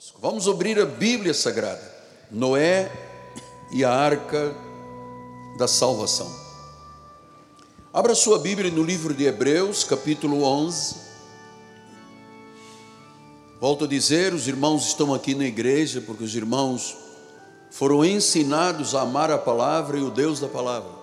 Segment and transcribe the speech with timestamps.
[0.00, 0.18] conosco.
[0.20, 1.82] Vamos abrir a Bíblia Sagrada,
[2.30, 2.90] Noé
[3.70, 4.54] e a Arca
[5.58, 6.30] da Salvação.
[7.92, 10.96] Abra sua Bíblia no livro de Hebreus, capítulo 11.
[13.60, 16.96] Volto a dizer, os irmãos estão aqui na igreja porque os irmãos
[17.70, 20.98] foram ensinados a amar a palavra e o Deus da palavra.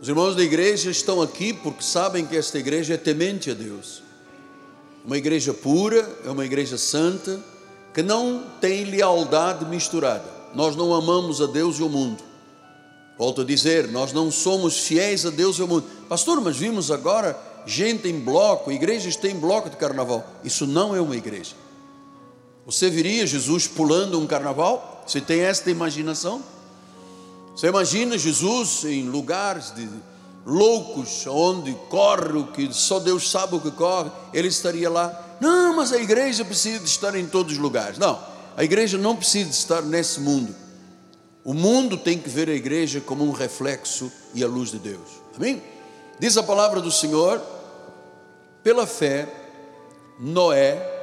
[0.00, 4.05] Os irmãos da igreja estão aqui porque sabem que esta igreja é temente a Deus
[5.06, 7.40] uma igreja pura, é uma igreja santa,
[7.94, 10.24] que não tem lealdade misturada.
[10.52, 12.22] Nós não amamos a Deus e o mundo.
[13.16, 15.86] Volto a dizer, nós não somos fiéis a Deus e ao mundo.
[16.08, 20.26] Pastor, mas vimos agora gente em bloco, igrejas têm bloco de carnaval.
[20.42, 21.54] Isso não é uma igreja.
[22.66, 25.04] Você viria Jesus pulando um carnaval?
[25.06, 26.42] Você tem esta imaginação?
[27.54, 29.88] Você imagina Jesus em lugares de
[30.46, 35.36] loucos, onde corre o que só Deus sabe o que corre, ele estaria lá.
[35.40, 37.98] Não, mas a igreja precisa estar em todos os lugares.
[37.98, 38.18] Não,
[38.56, 40.54] a igreja não precisa estar nesse mundo.
[41.44, 45.08] O mundo tem que ver a igreja como um reflexo e a luz de Deus.
[45.36, 45.62] Amém?
[46.18, 47.42] Diz a palavra do Senhor,
[48.62, 49.28] pela fé,
[50.18, 50.94] Noé,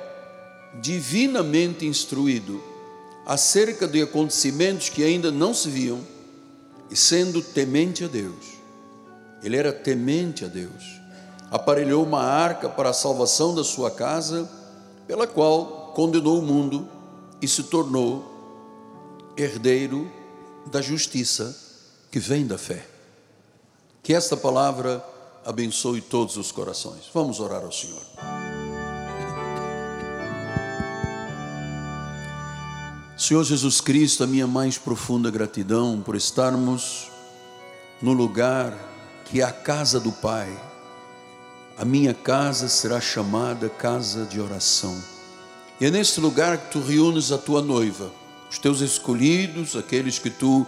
[0.81, 2.61] divinamente instruído
[3.25, 6.01] acerca de acontecimentos que ainda não se viam,
[6.89, 8.52] e sendo temente a Deus,
[9.43, 11.01] ele era temente a Deus.
[11.51, 14.49] Aparelhou uma arca para a salvação da sua casa,
[15.05, 16.87] pela qual condenou o mundo
[17.41, 20.09] e se tornou herdeiro
[20.71, 21.55] da justiça
[22.09, 22.85] que vem da fé.
[24.01, 25.03] Que esta palavra
[25.45, 27.09] abençoe todos os corações.
[27.13, 28.01] Vamos orar ao Senhor.
[33.17, 37.09] Senhor Jesus Cristo, a minha mais profunda gratidão por estarmos
[38.01, 38.92] no lugar
[39.33, 40.47] que é a casa do Pai.
[41.75, 44.95] A minha casa será chamada casa de oração.
[45.81, 48.11] E é neste lugar que tu reúnes a tua noiva,
[48.47, 50.67] os teus escolhidos, aqueles que tu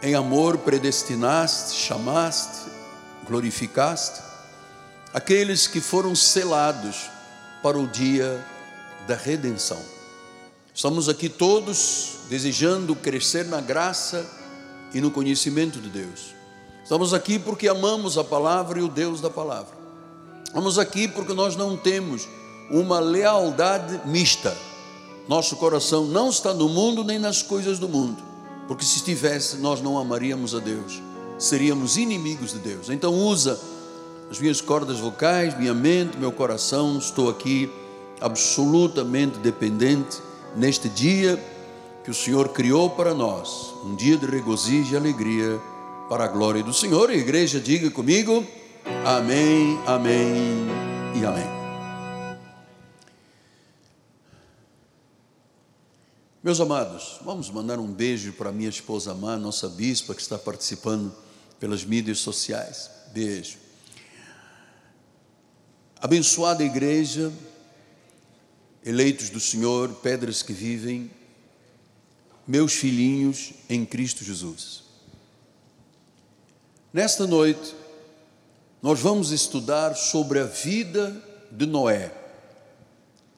[0.00, 2.70] em amor predestinaste, chamaste,
[3.26, 4.22] glorificaste,
[5.12, 7.10] aqueles que foram selados
[7.64, 8.46] para o dia
[9.08, 9.82] da redenção.
[10.72, 14.24] Estamos aqui todos desejando crescer na graça
[14.94, 16.35] e no conhecimento de Deus.
[16.86, 19.76] Estamos aqui porque amamos a palavra e o Deus da palavra.
[20.44, 22.28] Estamos aqui porque nós não temos
[22.70, 24.56] uma lealdade mista.
[25.26, 28.22] Nosso coração não está no mundo nem nas coisas do mundo,
[28.68, 31.02] porque se estivesse, nós não amaríamos a Deus,
[31.40, 32.88] seríamos inimigos de Deus.
[32.88, 33.58] Então, usa
[34.30, 36.98] as minhas cordas vocais, minha mente, meu coração.
[36.98, 37.68] Estou aqui
[38.20, 40.22] absolutamente dependente
[40.54, 41.36] neste dia
[42.04, 45.60] que o Senhor criou para nós um dia de regozijo e alegria
[46.08, 47.10] para a glória do Senhor.
[47.10, 48.46] E a igreja diga comigo:
[49.04, 50.66] Amém, Amém
[51.20, 51.56] e Amém.
[56.42, 61.12] Meus amados, vamos mandar um beijo para minha esposa Amã, nossa bispa que está participando
[61.58, 62.88] pelas mídias sociais.
[63.12, 63.58] Beijo.
[66.00, 67.32] Abençoada igreja,
[68.84, 71.10] eleitos do Senhor, pedras que vivem,
[72.46, 74.85] meus filhinhos em Cristo Jesus.
[76.96, 77.74] Nesta noite,
[78.80, 81.14] nós vamos estudar sobre a vida
[81.50, 82.10] de Noé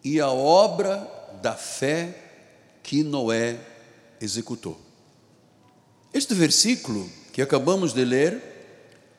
[0.04, 1.04] e a obra
[1.42, 2.14] da fé
[2.84, 3.58] que Noé
[4.20, 4.80] executou.
[6.14, 8.40] Este versículo que acabamos de ler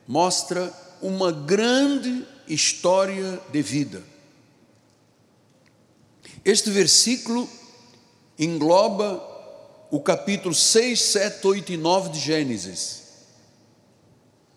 [0.08, 0.72] mostra
[1.02, 4.02] uma grande história de vida.
[6.46, 7.46] Este versículo
[8.40, 9.22] engloba
[9.92, 12.99] o capítulo 6, 7, 8 e 9 de Gênesis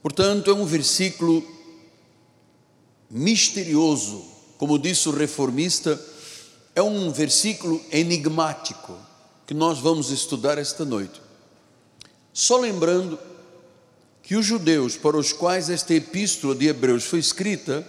[0.02, 1.46] Portanto, é um versículo
[3.08, 4.24] misterioso,
[4.58, 6.00] como disse o reformista,
[6.74, 8.98] é um versículo enigmático
[9.46, 11.20] que nós vamos estudar esta noite.
[12.32, 13.18] Só lembrando
[14.22, 17.86] que os judeus para os quais esta epístola de Hebreus foi escrita,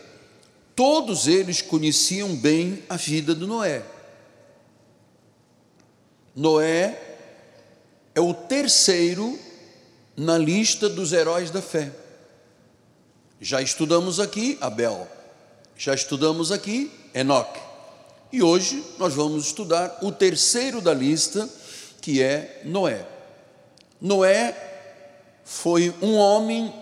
[0.75, 3.83] todos eles conheciam bem a vida de Noé.
[6.35, 7.17] Noé
[8.13, 9.39] é o terceiro
[10.17, 12.02] na lista dos heróis da fé.
[13.43, 15.05] Já estudamos aqui Abel,
[15.75, 17.59] já estudamos aqui Enoque.
[18.31, 21.49] E hoje nós vamos estudar o terceiro da lista,
[21.99, 23.05] que é Noé.
[23.99, 24.55] Noé
[25.43, 26.73] foi um homem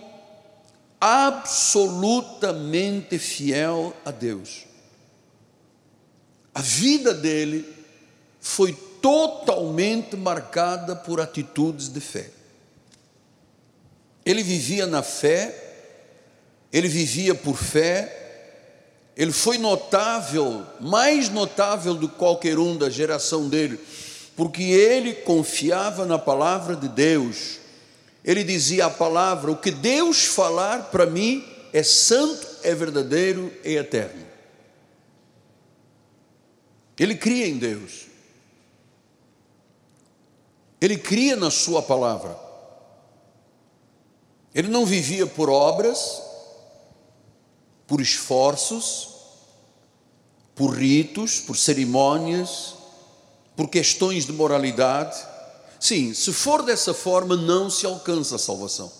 [1.00, 4.66] absolutamente fiel a Deus.
[6.54, 7.68] A vida dele
[8.40, 8.72] foi
[9.02, 12.30] totalmente marcada por atitudes de fé.
[14.24, 15.70] Ele vivia na fé
[16.72, 18.18] ele vivia por fé,
[19.14, 23.78] ele foi notável, mais notável do que qualquer um da geração dele,
[24.34, 27.58] porque ele confiava na palavra de Deus.
[28.24, 33.76] Ele dizia a palavra: o que Deus falar para mim é santo, é verdadeiro e
[33.76, 34.26] eterno.
[36.98, 38.06] Ele cria em Deus.
[40.80, 42.38] Ele cria na Sua palavra.
[44.54, 46.22] Ele não vivia por obras,
[47.86, 49.08] por esforços,
[50.54, 52.74] por ritos, por cerimônias,
[53.56, 55.16] por questões de moralidade.
[55.80, 58.90] Sim, se for dessa forma, não se alcança a salvação.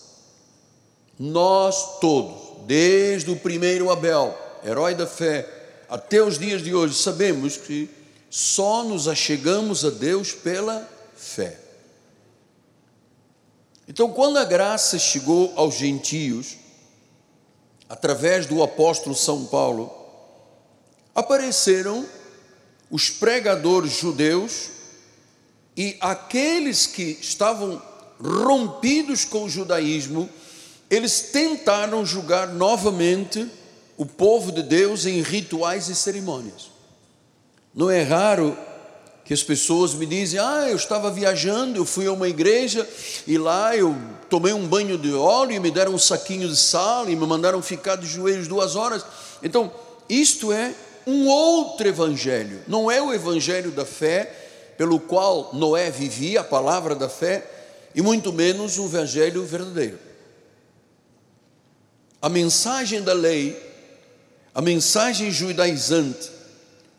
[1.17, 7.55] Nós todos, desde o primeiro Abel, herói da fé, até os dias de hoje, sabemos
[7.55, 7.89] que
[8.29, 11.59] só nos achegamos a Deus pela fé.
[13.87, 16.57] Então, quando a graça chegou aos gentios,
[17.93, 19.93] através do apóstolo São Paulo,
[21.13, 22.03] apareceram
[22.89, 24.69] os pregadores judeus
[25.77, 27.79] e aqueles que estavam
[28.19, 30.27] rompidos com o judaísmo,
[30.89, 33.47] eles tentaram julgar novamente
[33.95, 36.71] o povo de Deus em rituais e cerimônias.
[37.75, 38.57] Não é raro
[39.25, 42.87] que as pessoas me dizem: Ah, eu estava viajando, eu fui a uma igreja
[43.25, 43.95] e lá eu
[44.29, 47.61] tomei um banho de óleo e me deram um saquinho de sal e me mandaram
[47.61, 49.05] ficar de joelhos duas horas.
[49.41, 49.71] Então,
[50.09, 50.73] isto é
[51.05, 54.39] um outro evangelho, não é o evangelho da fé
[54.77, 57.47] pelo qual Noé vivia, a palavra da fé,
[57.93, 59.99] e muito menos o evangelho verdadeiro.
[62.21, 63.55] A mensagem da lei,
[64.53, 66.31] a mensagem judaizante,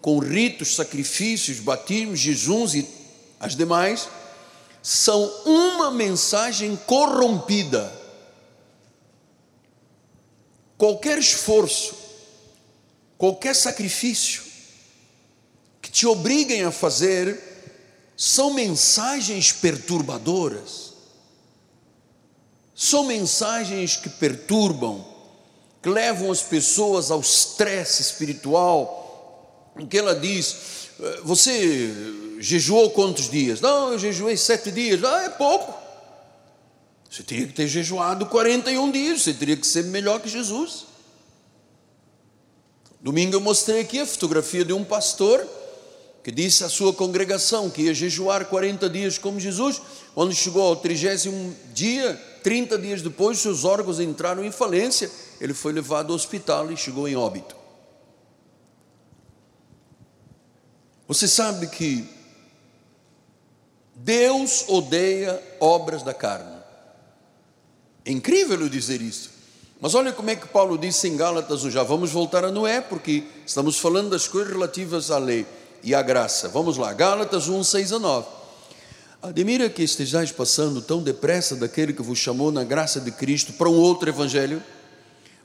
[0.05, 2.87] com ritos, sacrifícios, batismos, jejuns e
[3.41, 4.07] as demais,
[4.83, 7.91] são uma mensagem corrompida.
[10.77, 11.95] Qualquer esforço,
[13.17, 14.43] qualquer sacrifício
[15.81, 17.43] que te obriguem a fazer
[18.15, 20.93] são mensagens perturbadoras.
[22.75, 25.03] São mensagens que perturbam,
[25.83, 29.04] que levam as pessoas ao estresse espiritual,
[29.79, 31.91] em que ela diz: eh, Você
[32.39, 33.61] jejuou quantos dias?
[33.61, 35.03] Não, eu jejuei sete dias.
[35.05, 35.75] Ah, é pouco.
[37.11, 40.87] Você teria que ter jejuado 41 dias, você teria que ser melhor que Jesus.
[43.01, 45.47] Domingo eu mostrei aqui a fotografia de um pastor
[46.25, 49.81] que disse à sua congregação que ia jejuar 40 dias como Jesus.
[50.15, 55.11] Quando chegou ao trigésimo dia, 30 dias depois, seus órgãos entraram em falência.
[55.41, 57.55] Ele foi levado ao hospital e chegou em óbito.
[61.07, 62.09] Você sabe que
[63.95, 66.57] Deus odeia obras da carne.
[68.05, 69.31] É incrível eu dizer isso.
[69.81, 73.25] Mas olha como é que Paulo disse em Gálatas, já vamos voltar a Noé, porque
[73.47, 75.47] estamos falando das coisas relativas à lei
[75.83, 76.49] e à graça.
[76.49, 78.27] Vamos lá, Gálatas 1, 6 a 9.
[79.23, 83.69] Admira que estejais passando tão depressa daquele que vos chamou na graça de Cristo para
[83.69, 84.63] um outro evangelho.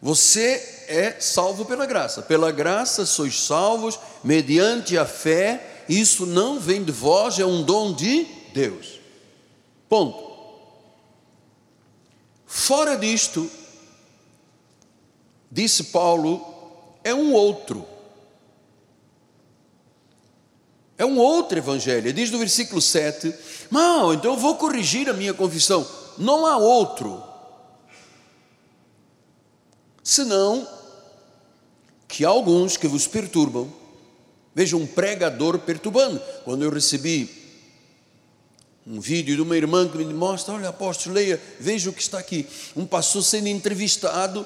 [0.02, 2.22] Você é salvo pela graça.
[2.22, 5.84] Pela graça sois salvos mediante a fé.
[5.90, 9.00] Isso não vem de vós, é um dom de Deus.
[9.88, 10.30] Ponto.
[12.46, 13.50] Fora disto,
[15.52, 16.46] disse Paulo,
[17.04, 17.86] é um outro.
[20.98, 22.12] É um outro evangelho.
[22.12, 23.34] Diz no versículo 7:
[23.72, 25.88] Não, então eu vou corrigir a minha confissão.
[26.18, 27.29] Não há outro.
[30.10, 30.68] Senão
[32.08, 33.72] que alguns que vos perturbam.
[34.56, 36.20] Veja um pregador perturbando.
[36.44, 37.30] Quando eu recebi
[38.88, 42.18] um vídeo de uma irmã que me mostra, olha apóstolo, leia, veja o que está
[42.18, 42.48] aqui.
[42.76, 44.44] Um pastor sendo entrevistado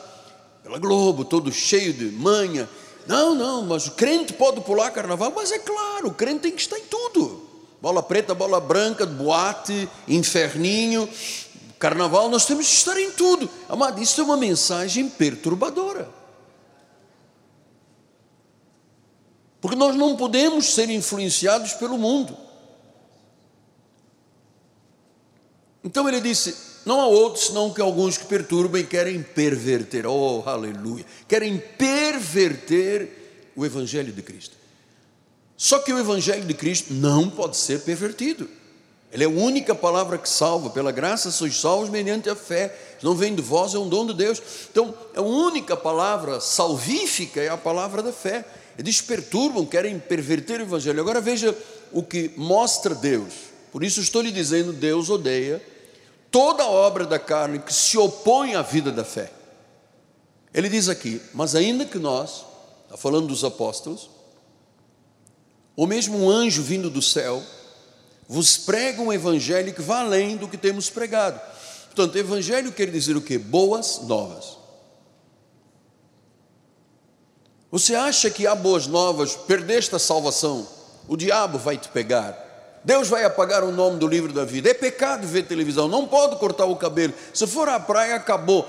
[0.61, 2.67] pela Globo, todo cheio de manha.
[3.07, 6.61] Não, não, mas o crente pode pular carnaval, mas é claro, o crente tem que
[6.61, 7.41] estar em tudo.
[7.81, 11.07] Bola preta, bola branca, boate, inferninho,
[11.83, 13.49] carnaval, nós temos que estar em tudo.
[13.67, 16.09] Amado, isso é uma mensagem perturbadora.
[19.59, 22.37] Porque nós não podemos ser influenciados pelo mundo.
[25.83, 30.41] Então ele disse: não há outros senão que alguns que perturbam e querem perverter, oh
[30.45, 34.55] aleluia, querem perverter o Evangelho de Cristo.
[35.57, 38.62] Só que o Evangelho de Cristo não pode ser pervertido.
[39.13, 42.75] Ele é a única palavra que salva, pela graça sois salvos mediante a fé.
[43.03, 44.41] Não vem de vós, é um dom de Deus.
[44.71, 48.43] Então, a única palavra salvífica é a palavra da fé.
[48.75, 50.99] Eles perturbam, querem perverter o Evangelho.
[50.99, 51.55] Agora veja
[51.91, 53.33] o que mostra Deus.
[53.71, 55.61] Por isso estou lhe dizendo: Deus odeia
[56.31, 59.31] toda obra da carne que se opõe à vida da fé.
[60.51, 62.45] Ele diz aqui: Mas ainda que nós,
[62.85, 64.09] está falando dos apóstolos,
[65.75, 67.43] ou mesmo um anjo vindo do céu,
[68.27, 71.39] vos prega um evangelho que vai além do que temos pregado.
[71.85, 73.37] Portanto, evangelho quer dizer o quê?
[73.37, 74.57] Boas novas.
[77.71, 80.67] Você acha que há boas novas, perdeste a salvação,
[81.07, 82.43] o diabo vai te pegar,
[82.83, 84.69] Deus vai apagar o nome do livro da vida.
[84.69, 87.13] É pecado ver televisão, não pode cortar o cabelo.
[87.33, 88.67] Se for à praia, acabou.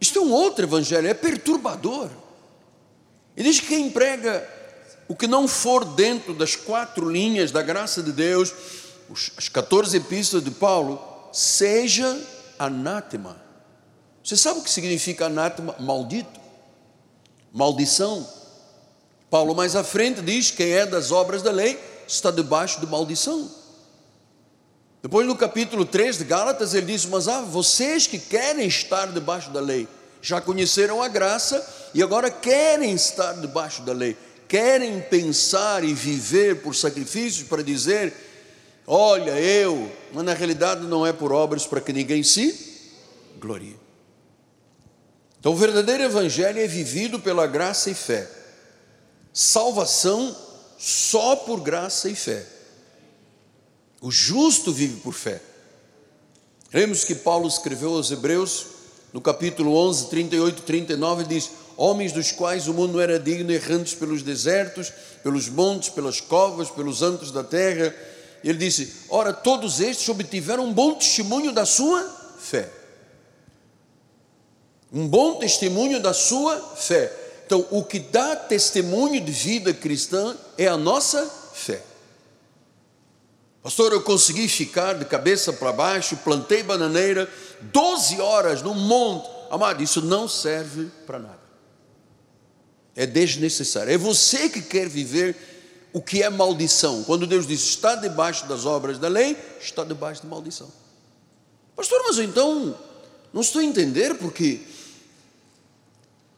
[0.00, 2.10] Isto é um outro evangelho, é perturbador.
[3.36, 4.46] E diz que quem prega
[5.08, 8.52] o que não for dentro das quatro linhas da graça de Deus,
[9.36, 12.20] as 14 epístolas de Paulo, seja
[12.58, 13.40] anátema.
[14.22, 15.74] Você sabe o que significa anátema?
[15.80, 16.38] Maldito,
[17.52, 18.28] maldição.
[19.30, 23.50] Paulo mais à frente diz: quem é das obras da lei está debaixo de maldição.
[25.02, 29.50] Depois no capítulo 3 de Gálatas ele diz: Mas ah, vocês que querem estar debaixo
[29.50, 29.88] da lei,
[30.20, 34.16] já conheceram a graça e agora querem estar debaixo da lei,
[34.48, 38.12] querem pensar e viver por sacrifícios para dizer:
[38.86, 42.68] Olha, eu, mas na realidade não é por obras para que ninguém se
[43.38, 43.78] glorie.
[45.38, 48.28] Então o verdadeiro evangelho é vivido pela graça e fé.
[49.32, 50.34] Salvação
[50.78, 52.44] só por graça e fé.
[54.00, 55.40] O justo vive por fé.
[56.72, 58.66] Lemos que Paulo escreveu aos Hebreus,
[59.12, 63.52] no capítulo 11, 38 e 39, diz: Homens dos quais o mundo não era digno,
[63.52, 64.92] errantes pelos desertos,
[65.22, 67.94] pelos montes, pelas covas, pelos antros da terra.
[68.42, 72.02] Ele disse: Ora, todos estes obtiveram um bom testemunho da sua
[72.36, 72.68] fé.
[74.92, 77.12] Um bom testemunho da sua fé.
[77.46, 81.80] Então, o que dá testemunho de vida cristã é a nossa fé.
[83.62, 87.30] Pastor, eu consegui ficar de cabeça para baixo, plantei bananeira
[87.60, 89.30] 12 horas no monte.
[89.48, 91.47] Amado, isso não serve para nada.
[92.98, 93.92] É desnecessário.
[93.92, 95.36] É você que quer viver
[95.92, 97.04] o que é maldição.
[97.04, 100.68] Quando Deus diz está debaixo das obras da lei, está debaixo de maldição.
[101.76, 102.76] Pastor, mas então
[103.32, 104.62] não estou a entender porque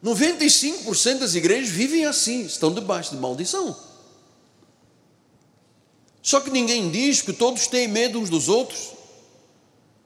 [0.04, 3.74] 95% das igrejas vivem assim, estão debaixo de maldição.
[6.20, 8.90] Só que ninguém diz que todos têm medo uns dos outros,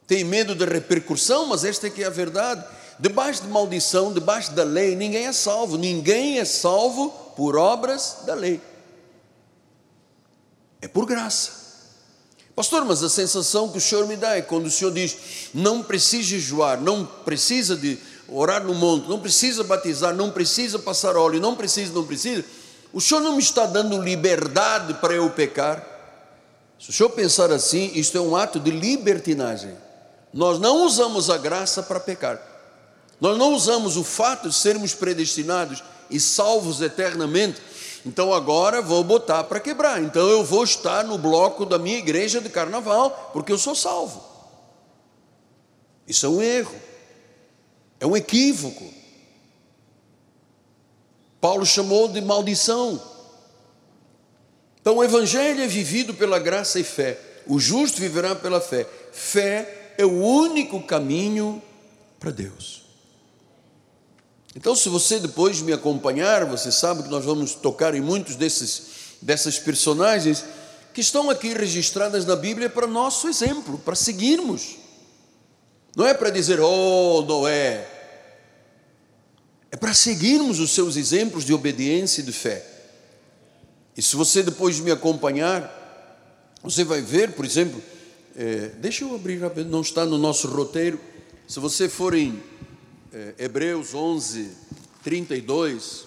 [0.07, 2.65] têm medo da repercussão, mas esta é que é a verdade.
[2.99, 5.77] Debaixo de maldição, debaixo da lei, ninguém é salvo.
[5.77, 8.61] Ninguém é salvo por obras da lei.
[10.81, 11.65] É por graça.
[12.55, 15.17] Pastor, mas a sensação que o Senhor me dá é quando o Senhor diz:
[15.53, 17.99] não precisa jejuar, não precisa de
[18.29, 22.45] orar no monte, não precisa batizar, não precisa passar óleo, não precisa, não precisa.
[22.93, 25.85] O Senhor não me está dando liberdade para eu pecar.
[26.79, 29.75] Se o Senhor pensar assim, isto é um ato de libertinagem.
[30.33, 32.54] Nós não usamos a graça para pecar.
[33.21, 37.61] Nós não usamos o fato de sermos predestinados e salvos eternamente.
[38.05, 40.03] Então agora vou botar para quebrar.
[40.03, 44.23] Então eu vou estar no bloco da minha igreja de carnaval, porque eu sou salvo.
[46.07, 46.75] Isso é um erro.
[47.99, 48.93] É um equívoco.
[51.41, 53.01] Paulo chamou de maldição.
[54.81, 57.19] Então, o Evangelho é vivido pela graça e fé.
[57.47, 58.87] O justo viverá pela fé.
[59.13, 61.63] Fé é o único caminho
[62.21, 62.84] para Deus.
[64.57, 68.83] Então, se você depois me acompanhar, você sabe que nós vamos tocar em muitos desses,
[69.21, 70.45] dessas personagens
[70.93, 74.77] que estão aqui registradas na Bíblia para nosso exemplo, para seguirmos.
[75.97, 77.89] Não é para dizer, oh, Noé,
[79.73, 82.65] é para seguirmos os seus exemplos de obediência e de fé.
[83.97, 85.83] E se você depois me acompanhar,
[86.63, 87.83] você vai ver, por exemplo,
[88.37, 91.01] é, deixa eu abrir, não está no nosso roteiro.
[91.47, 92.41] Se você for em
[93.15, 94.51] é, Hebreus 11,
[95.03, 96.05] 32,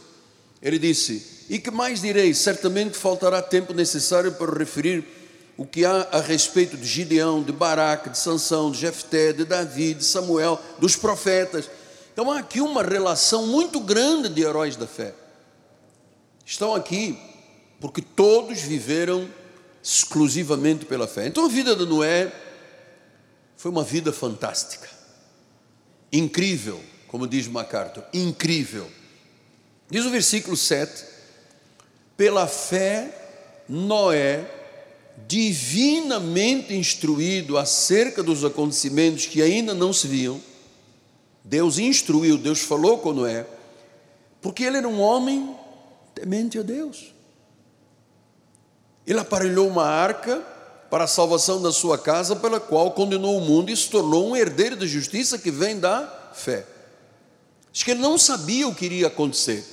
[0.61, 2.33] ele disse: E que mais direi?
[2.33, 5.03] Certamente faltará tempo necessário para referir
[5.55, 9.93] o que há a respeito de Gideão, de Baraque, de Sansão, de Jefté, de Davi,
[9.93, 11.69] de Samuel, dos profetas
[12.17, 15.13] então há aqui uma relação muito grande de heróis da fé.
[16.43, 17.15] Estão aqui
[17.79, 19.29] porque todos viveram
[19.83, 21.27] exclusivamente pela fé.
[21.27, 22.33] Então a vida de Noé
[23.55, 24.89] foi uma vida fantástica,
[26.11, 28.87] incrível, como diz MacArthur, incrível.
[29.89, 31.05] Diz o versículo 7:
[32.17, 34.49] pela fé, Noé,
[35.27, 40.41] divinamente instruído acerca dos acontecimentos que ainda não se viam,
[41.43, 43.45] Deus instruiu, Deus falou com Noé,
[44.41, 45.55] porque ele era um homem
[46.13, 47.13] temente a Deus.
[49.05, 50.43] Ele aparelhou uma arca
[50.89, 54.35] para a salvação da sua casa, pela qual condenou o mundo e se tornou um
[54.35, 56.65] herdeiro da justiça que vem da fé.
[57.73, 59.63] Acho que ele não sabia o que iria acontecer.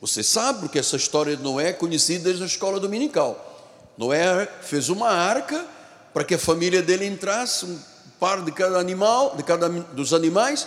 [0.00, 3.48] Você sabe porque essa história de Noé é conhecida desde a escola dominical.
[3.96, 5.64] Noé fez uma arca
[6.12, 7.78] para que a família dele entrasse, um
[8.18, 10.66] par de cada animal, de cada dos animais,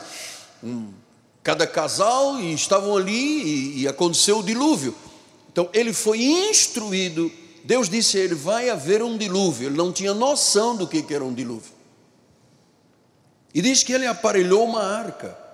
[0.63, 0.91] um,
[1.43, 4.95] cada casal, e estavam ali e, e aconteceu o dilúvio.
[5.51, 7.31] Então ele foi instruído.
[7.63, 9.67] Deus disse a ele: vai haver um dilúvio.
[9.67, 11.73] Ele não tinha noção do que era um dilúvio.
[13.53, 15.44] E diz que ele aparelhou uma arca.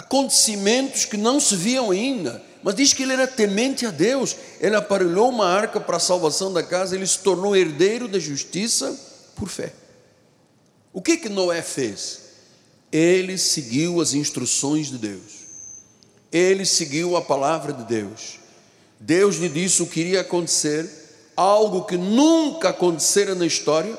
[0.00, 4.36] Acontecimentos que não se viam ainda mas diz que ele era temente a Deus.
[4.60, 8.98] Ele aparelhou uma arca para a salvação da casa, ele se tornou herdeiro da justiça
[9.34, 9.72] por fé.
[10.92, 12.20] O que que Noé fez?
[12.92, 15.40] Ele seguiu as instruções de Deus.
[16.30, 18.38] Ele seguiu a palavra de Deus.
[18.98, 20.88] Deus lhe disse o que iria acontecer,
[21.34, 23.96] algo que nunca acontecera na história.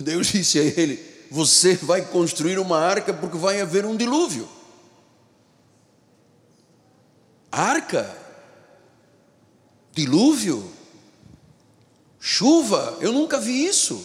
[0.00, 4.48] Deus disse a ele: Você vai construir uma arca porque vai haver um dilúvio.
[7.52, 8.16] Arca,
[9.92, 10.70] dilúvio,
[12.18, 14.04] chuva, eu nunca vi isso.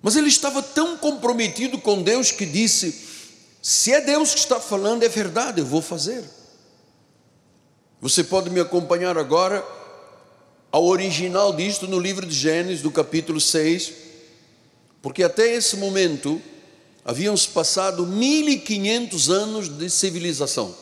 [0.00, 3.04] Mas ele estava tão comprometido com Deus que disse:
[3.60, 6.22] se é Deus que está falando, é verdade, eu vou fazer.
[8.00, 9.66] Você pode me acompanhar agora
[10.70, 14.07] ao original disto no livro de Gênesis, do capítulo 6,
[15.00, 16.40] porque até esse momento
[17.04, 20.74] haviam se passado 1500 anos de civilização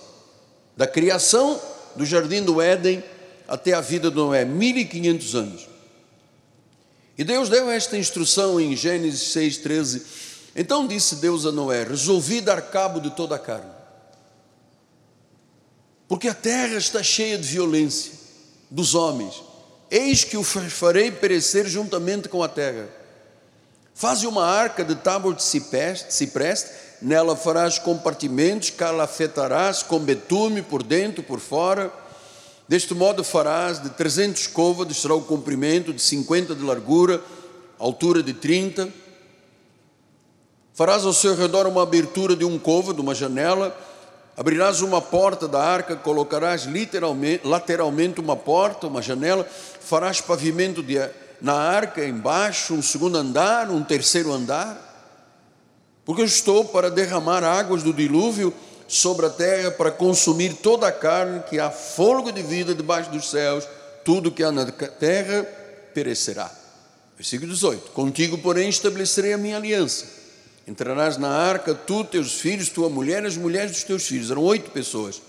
[0.76, 1.61] da criação
[1.96, 3.02] do jardim do Éden
[3.49, 5.68] até a vida de Noé, 1500 anos.
[7.16, 10.02] E Deus deu esta instrução em Gênesis 6:13.
[10.54, 13.70] Então disse Deus a Noé: Resolvi dar cabo de toda a carne,
[16.06, 18.12] porque a terra está cheia de violência
[18.70, 19.42] dos homens.
[19.90, 22.88] Eis que o farei perecer juntamente com a terra.
[23.98, 31.22] Faze uma arca de tábua de cipreste nela farás compartimentos, calafetarás com betume por dentro,
[31.22, 31.90] por fora.
[32.68, 37.23] Deste modo farás de 300 côvados, será o comprimento, de 50 de largura,
[37.78, 38.86] altura de 30.
[40.75, 43.75] Farás ao seu redor uma abertura de um côvado, uma janela.
[44.36, 49.49] Abrirás uma porta da arca, colocarás literalmente, lateralmente uma porta, uma janela.
[49.80, 50.99] Farás pavimento de,
[51.40, 54.86] na arca embaixo, um segundo andar, um terceiro andar
[56.06, 58.54] porque eu estou para derramar águas do dilúvio
[58.86, 63.28] sobre a terra para consumir toda a carne que há fôlego de vida debaixo dos
[63.28, 63.66] céus,
[64.04, 65.42] tudo que há na terra
[65.92, 66.49] perecerá.
[67.16, 70.06] Versículo 18: Contigo, porém, estabelecerei a minha aliança.
[70.64, 74.30] Entrarás na arca, tu, teus filhos, tua mulher e as mulheres dos teus filhos.
[74.30, 75.20] Eram oito pessoas.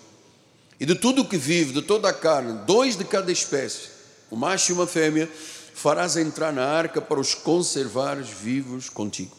[0.79, 3.89] E de tudo que vive, de toda a carne, dois de cada espécie,
[4.31, 5.27] um macho e uma fêmea,
[5.77, 9.37] farás entrar na arca para os conservares vivos contigo.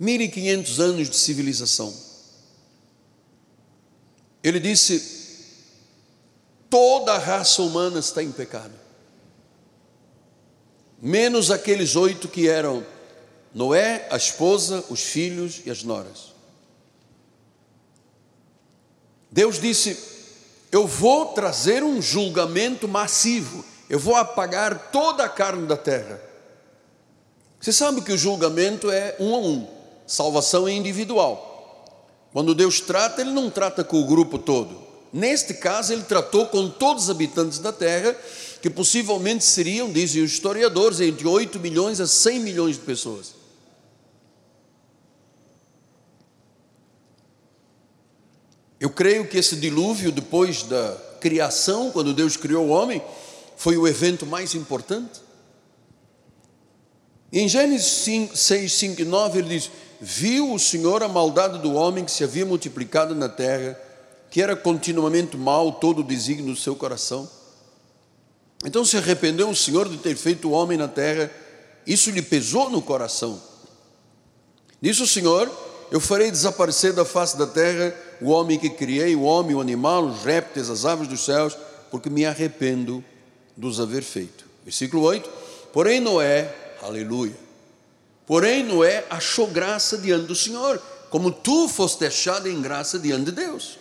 [0.00, 1.94] 1500 anos de civilização.
[4.42, 5.00] Ele disse:
[6.68, 8.74] toda a raça humana está em pecado,
[11.00, 12.84] menos aqueles oito que eram
[13.54, 16.34] Noé, a esposa, os filhos e as noras.
[19.30, 20.15] Deus disse:
[20.76, 26.20] Eu vou trazer um julgamento massivo, eu vou apagar toda a carne da terra.
[27.58, 29.66] Você sabe que o julgamento é um a um.
[30.06, 31.88] Salvação é individual.
[32.30, 34.76] Quando Deus trata, Ele não trata com o grupo todo.
[35.10, 38.14] Neste caso, Ele tratou com todos os habitantes da terra,
[38.60, 43.32] que possivelmente seriam, dizem os historiadores, entre 8 milhões a 100 milhões de pessoas.
[48.80, 53.02] Eu creio que esse dilúvio, depois da criação, quando Deus criou o homem,
[53.56, 55.20] foi o evento mais importante.
[57.32, 61.74] Em Gênesis 5, 6, 5 e 9, ele diz: viu o Senhor a maldade do
[61.74, 63.78] homem que se havia multiplicado na terra,
[64.30, 67.28] que era continuamente mal todo o desígnio do seu coração.
[68.64, 71.30] Então se arrependeu o Senhor de ter feito o homem na terra,
[71.86, 73.40] isso lhe pesou no coração.
[74.80, 75.50] Disse o Senhor:
[75.90, 80.04] Eu farei desaparecer da face da terra o homem que criei, o homem, o animal,
[80.04, 81.56] os répteis, as aves dos céus,
[81.90, 83.04] porque me arrependo
[83.56, 84.44] dos haver feito.
[84.64, 85.28] Versículo 8:
[85.72, 87.46] Porém, Noé, aleluia,
[88.26, 93.32] Porém, Noé achou graça diante do Senhor, como tu foste achado em graça diante de
[93.32, 93.78] Deus.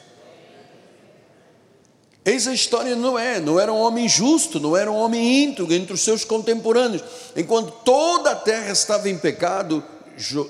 [2.23, 3.39] Eis a história de Noé.
[3.39, 7.03] Noé era um homem justo, Noé era um homem íntegro entre os seus contemporâneos.
[7.35, 9.83] Enquanto toda a terra estava em pecado,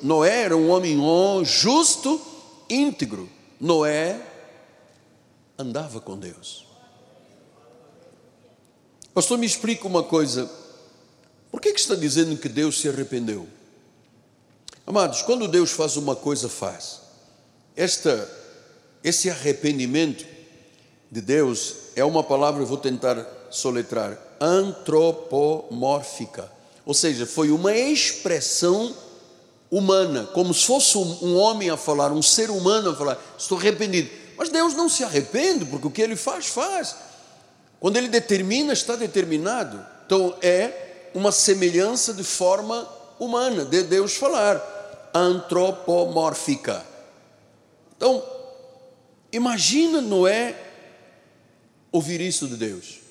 [0.04, 0.98] Noé era um homem
[1.46, 2.22] justo,
[2.70, 3.30] íntegro.
[3.60, 4.20] Noé
[5.58, 6.66] andava com Deus.
[9.14, 10.50] Pastor, me explica uma coisa.
[11.50, 13.48] Por que, que está dizendo que Deus se arrependeu?
[14.86, 17.02] Amados, quando Deus faz uma coisa, faz.
[17.76, 18.30] Esta,
[19.04, 20.26] esse arrependimento
[21.10, 26.52] de Deus é uma palavra, eu vou tentar soletrar, antropomórfica.
[26.86, 28.94] Ou seja, foi uma expressão
[29.76, 34.10] humana, como se fosse um homem a falar, um ser humano a falar, estou arrependido.
[34.38, 36.96] Mas Deus não se arrepende, porque o que ele faz, faz.
[37.78, 39.86] Quando ele determina, está determinado.
[40.06, 42.88] Então é uma semelhança de forma
[43.20, 46.82] humana, de Deus falar, antropomórfica.
[47.98, 48.24] Então,
[49.30, 50.56] imagina Noé
[51.92, 53.02] ouvir isso de Deus.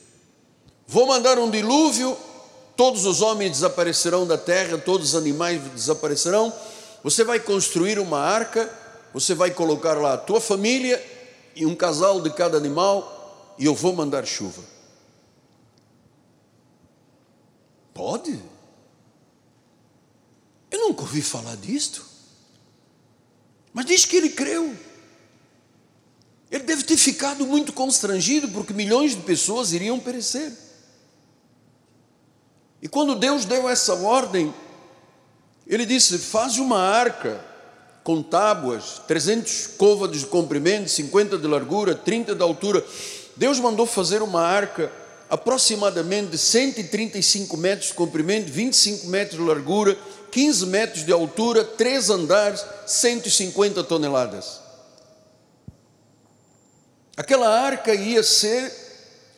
[0.87, 2.17] Vou mandar um dilúvio,
[2.77, 6.53] todos os homens desaparecerão da terra, todos os animais desaparecerão.
[7.03, 8.73] Você vai construir uma arca,
[9.13, 11.03] você vai colocar lá a tua família
[11.55, 14.63] e um casal de cada animal, e eu vou mandar chuva.
[17.93, 18.43] Pode?
[20.71, 22.05] Eu nunca ouvi falar disto.
[23.73, 24.77] Mas diz que ele creu.
[26.51, 30.64] Ele deve ter ficado muito constrangido, porque milhões de pessoas iriam perecer.
[32.85, 34.53] E quando Deus deu essa ordem,
[35.67, 37.43] ele disse: Faz uma arca
[38.05, 42.85] com tábuas, 300 côvados de comprimento, 50 de largura, 30 de altura.
[43.35, 44.93] Deus mandou fazer uma arca
[45.31, 49.97] aproximadamente de 135 metros de comprimento, 25 metros de largura,
[50.31, 54.61] 15 metros de altura, três andares, 150 toneladas.
[57.17, 58.71] Aquela arca ia ser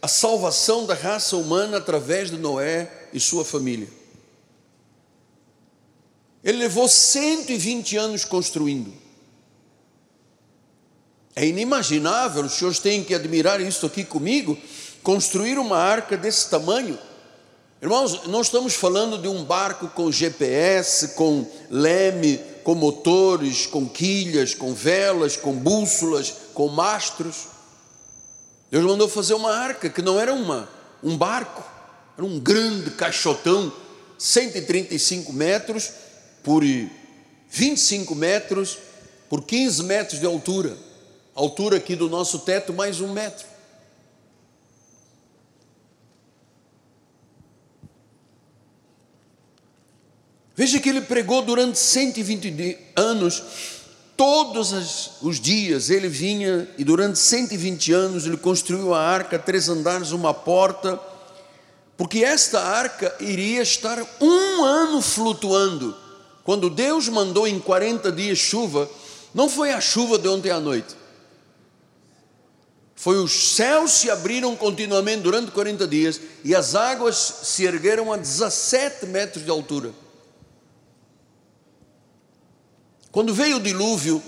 [0.02, 3.88] a salvação da raça humana através de Noé e sua família.
[6.42, 8.92] Ele levou 120 anos construindo.
[11.34, 14.56] É inimaginável, os senhores têm que admirar isso aqui comigo,
[15.02, 16.98] construir uma arca desse tamanho.
[17.82, 24.54] Irmãos, nós estamos falando de um barco com GPS, com leme, com motores, com quilhas,
[24.54, 27.48] com velas, com bússolas, com mastros.
[28.70, 30.68] Deus mandou fazer uma arca que não era uma,
[31.02, 31.62] um barco,
[32.16, 33.72] era um grande caixotão,
[34.18, 35.90] 135 metros
[36.42, 36.62] por
[37.50, 38.78] 25 metros
[39.28, 40.76] por 15 metros de altura,
[41.34, 43.46] altura aqui do nosso teto mais um metro.
[50.54, 53.42] Veja que ele pregou durante 120 anos
[54.16, 60.10] Todos os dias ele vinha e durante 120 anos ele construiu a arca, três andares,
[60.10, 60.98] uma porta,
[61.96, 65.96] porque esta arca iria estar um ano flutuando.
[66.44, 68.88] Quando Deus mandou em 40 dias chuva,
[69.34, 70.94] não foi a chuva de ontem à noite.
[72.94, 78.16] Foi os céus se abriram continuamente durante 40 dias e as águas se ergueram a
[78.16, 79.92] 17 metros de altura.
[83.10, 84.22] Quando veio o dilúvio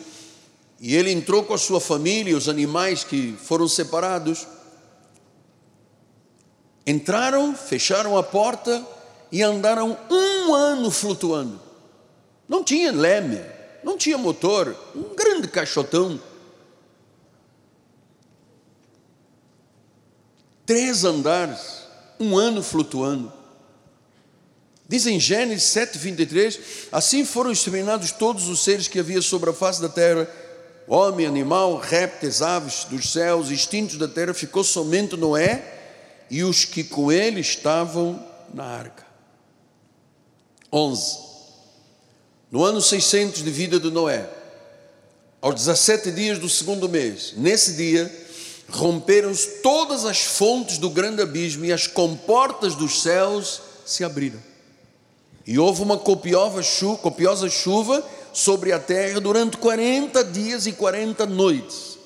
[0.81, 4.47] e ele entrou com a sua família, os animais que foram separados,
[6.89, 8.83] entraram, fecharam a porta
[9.31, 11.61] e andaram um ano flutuando.
[12.49, 13.39] Não tinha leme,
[13.85, 16.19] não tinha motor, um grande caixotão.
[20.65, 21.83] Três andares,
[22.19, 23.31] um ano flutuando.
[24.89, 29.53] Diz em Gênesis 7, 23: Assim foram exterminados todos os seres que havia sobre a
[29.53, 30.27] face da terra,
[30.87, 35.75] homem, animal, répteis, aves dos céus, instintos da terra, ficou somente Noé
[36.31, 39.07] e os que com ele estavam na arca.
[40.73, 41.19] 11.
[42.51, 44.29] No ano 600 de vida de Noé,
[45.41, 48.11] aos 17 dias do segundo mês, nesse dia,
[48.71, 54.43] romperam-se todas as fontes do grande abismo e as comportas dos céus se abriram.
[55.47, 61.98] E houve uma copiosa chuva, sobre a terra durante 40 dias e 40 noites.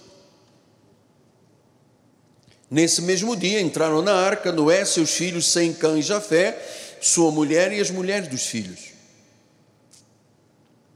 [2.72, 6.58] Nesse mesmo dia entraram na arca Noé, seus filhos Sem, Cã e Jafé,
[7.02, 8.92] sua mulher e as mulheres dos filhos.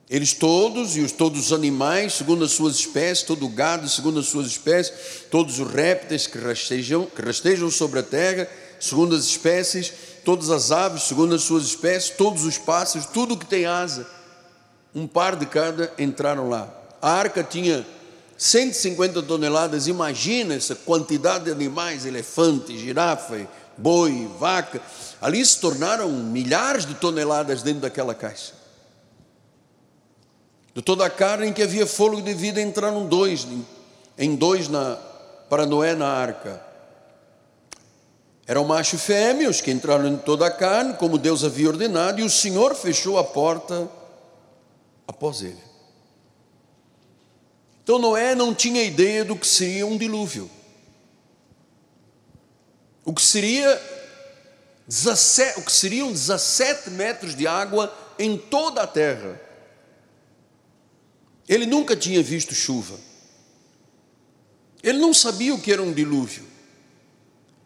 [0.09, 4.21] Eles todos e os, todos os animais, segundo as suas espécies, todo o gado, segundo
[4.21, 8.49] as suas espécies, todos os répteis que rastejam, que rastejam sobre a terra,
[8.81, 9.93] segundo as espécies,
[10.25, 14.09] todas as aves, segundo as suas espécies, todos os pássaros, tudo que tem asa,
[14.95, 16.75] um par de cada entraram lá.
[17.03, 17.87] A arca tinha
[18.39, 24.81] 150 toneladas, imagina essa quantidade de animais, elefante, girafa, boi, vaca.
[25.21, 28.53] Ali se tornaram milhares de toneladas dentro daquela caixa.
[30.75, 33.47] De toda a carne em que havia fôlego de vida entraram dois,
[34.19, 34.97] em dois na,
[35.49, 36.63] para Noé na arca.
[38.47, 42.21] Eram macho e fêmea, os que entraram em toda a carne, como Deus havia ordenado,
[42.21, 43.89] e o Senhor fechou a porta
[45.09, 45.66] após ele.
[47.87, 50.51] Então Noé não tinha ideia do que seria um dilúvio.
[53.05, 53.81] O que seria
[54.89, 59.41] 17, o que seriam 17 metros de água em toda a terra.
[61.49, 62.99] Ele nunca tinha visto chuva.
[64.83, 66.43] Ele não sabia o que era um dilúvio.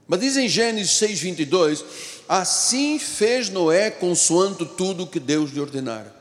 [0.07, 1.83] Mas diz em Gênesis 6:22,
[2.29, 6.15] assim fez Noé consoante tudo que Deus lhe ordenara.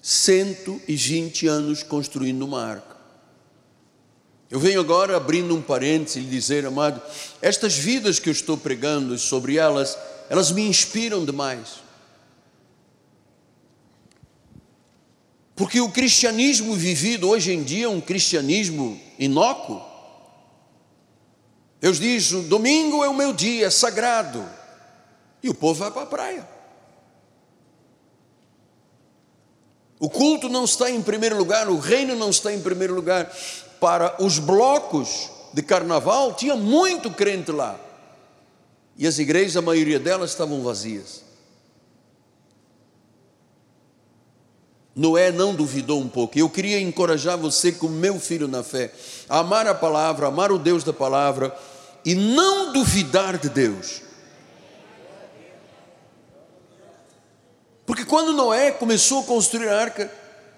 [0.00, 2.93] 120 anos construindo uma arca.
[4.54, 7.02] Eu venho agora abrindo um parênteses e dizer, amado,
[7.42, 9.98] estas vidas que eu estou pregando sobre elas,
[10.30, 11.82] elas me inspiram demais.
[15.56, 19.82] Porque o cristianismo vivido hoje em dia é um cristianismo inócuo.
[21.80, 24.48] Deus diz: domingo é o meu dia, é sagrado.
[25.42, 26.48] E o povo vai para a praia.
[29.98, 33.34] O culto não está em primeiro lugar, o reino não está em primeiro lugar.
[33.84, 37.78] Para os blocos de carnaval, tinha muito crente lá.
[38.96, 41.22] E as igrejas, a maioria delas estavam vazias.
[44.96, 46.38] Noé não duvidou um pouco.
[46.38, 48.90] Eu queria encorajar você, como meu filho na fé,
[49.28, 51.54] a amar a palavra, amar o Deus da palavra
[52.06, 54.00] e não duvidar de Deus.
[57.84, 60.10] Porque quando Noé começou a construir a arca,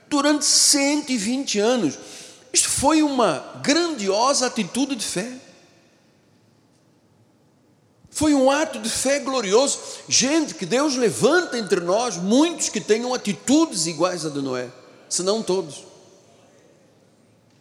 [0.09, 1.99] durante 120 anos,
[2.53, 5.33] isto foi uma grandiosa atitude de fé.
[8.11, 9.79] Foi um ato de fé glorioso.
[10.09, 14.71] Gente, que Deus levanta entre nós muitos que tenham atitudes iguais a de Noé,
[15.09, 15.85] se não todos.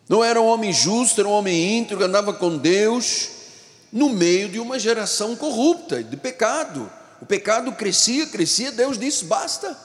[0.07, 3.29] Não era um homem justo, era um homem íntegro, andava com Deus,
[3.91, 6.89] no meio de uma geração corrupta, de pecado.
[7.21, 9.84] O pecado crescia, crescia, Deus disse: basta.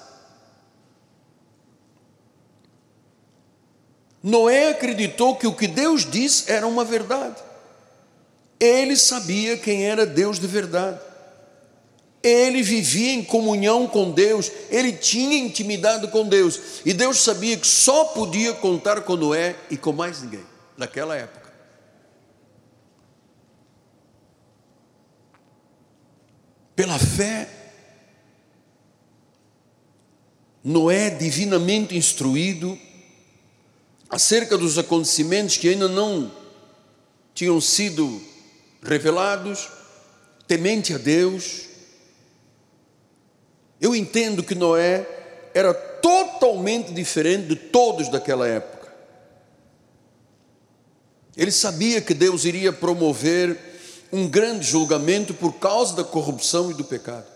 [4.22, 7.36] Noé acreditou que o que Deus disse era uma verdade.
[8.58, 11.00] Ele sabia quem era Deus de verdade.
[12.22, 17.66] Ele vivia em comunhão com Deus, ele tinha intimidade com Deus, e Deus sabia que
[17.66, 20.44] só podia contar com Noé e com mais ninguém,
[20.76, 21.50] naquela época.
[26.76, 27.48] Pela fé,
[30.62, 32.78] Noé, divinamente instruído,
[34.10, 36.32] acerca dos acontecimentos que ainda não
[37.32, 38.20] tinham sido
[38.82, 39.68] revelados,
[40.48, 41.66] temente a Deus.
[43.80, 45.06] Eu entendo que Noé
[45.54, 48.92] era totalmente diferente de todos daquela época.
[51.36, 53.56] Ele sabia que Deus iria promover
[54.12, 57.29] um grande julgamento por causa da corrupção e do pecado.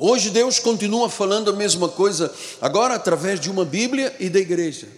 [0.00, 4.88] Hoje Deus continua falando a mesma coisa, agora através de uma Bíblia e da igreja.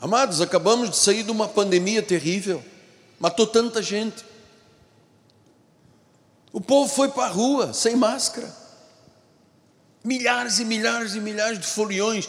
[0.00, 2.64] Amados, acabamos de sair de uma pandemia terrível,
[3.20, 4.24] matou tanta gente.
[6.50, 8.50] O povo foi para a rua sem máscara.
[10.02, 12.26] Milhares e milhares e milhares de foliões.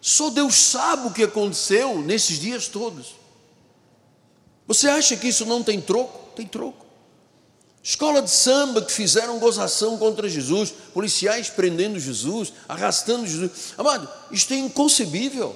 [0.00, 3.14] Só Deus sabe o que aconteceu nesses dias todos.
[4.66, 6.34] Você acha que isso não tem troco?
[6.34, 6.85] Tem troco.
[7.86, 13.74] Escola de samba que fizeram gozação contra Jesus, policiais prendendo Jesus, arrastando Jesus.
[13.78, 15.54] Amado, isto é inconcebível.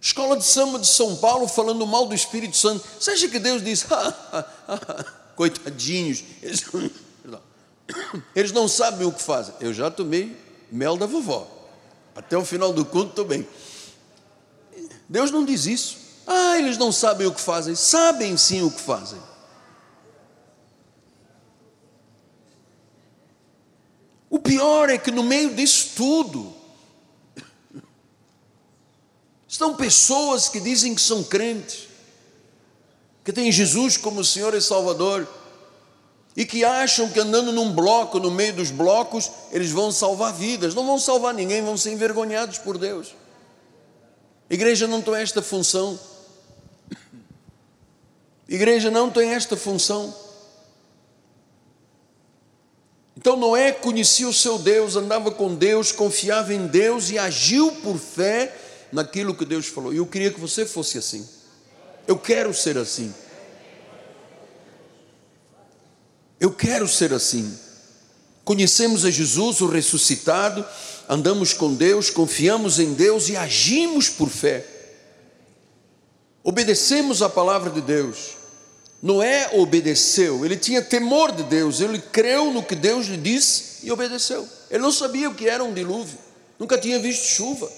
[0.00, 2.84] Escola de samba de São Paulo falando mal do Espírito Santo.
[2.98, 3.86] Você acha que Deus diz,
[5.36, 6.64] coitadinhos, eles,
[8.34, 9.54] eles não sabem o que fazem.
[9.60, 10.36] Eu já tomei
[10.68, 11.46] mel da vovó.
[12.12, 13.46] Até o final do culto estou bem.
[15.08, 15.96] Deus não diz isso.
[16.26, 17.76] Ah, eles não sabem o que fazem.
[17.76, 19.29] Sabem sim o que fazem.
[24.30, 26.60] O pior é que no meio disso tudo,
[29.50, 31.88] Estão pessoas que dizem que são crentes,
[33.24, 35.26] que têm Jesus como Senhor e Salvador,
[36.36, 40.72] e que acham que andando num bloco, no meio dos blocos, eles vão salvar vidas.
[40.72, 43.12] Não vão salvar ninguém, vão ser envergonhados por Deus.
[44.48, 45.98] igreja não tem esta função.
[48.48, 50.14] igreja não tem esta função.
[53.20, 57.98] Então Noé conhecia o seu Deus, andava com Deus, confiava em Deus e agiu por
[57.98, 58.56] fé
[58.90, 59.92] naquilo que Deus falou.
[59.92, 61.28] E eu queria que você fosse assim.
[62.08, 63.14] Eu quero ser assim.
[66.40, 67.58] Eu quero ser assim.
[68.42, 70.64] Conhecemos a Jesus, o ressuscitado,
[71.06, 74.64] andamos com Deus, confiamos em Deus e agimos por fé.
[76.42, 78.39] Obedecemos a palavra de Deus.
[79.02, 83.90] Noé obedeceu, ele tinha temor de Deus, ele creu no que Deus lhe disse e
[83.90, 84.46] obedeceu.
[84.70, 86.18] Ele não sabia o que era um dilúvio,
[86.58, 87.70] nunca tinha visto chuva.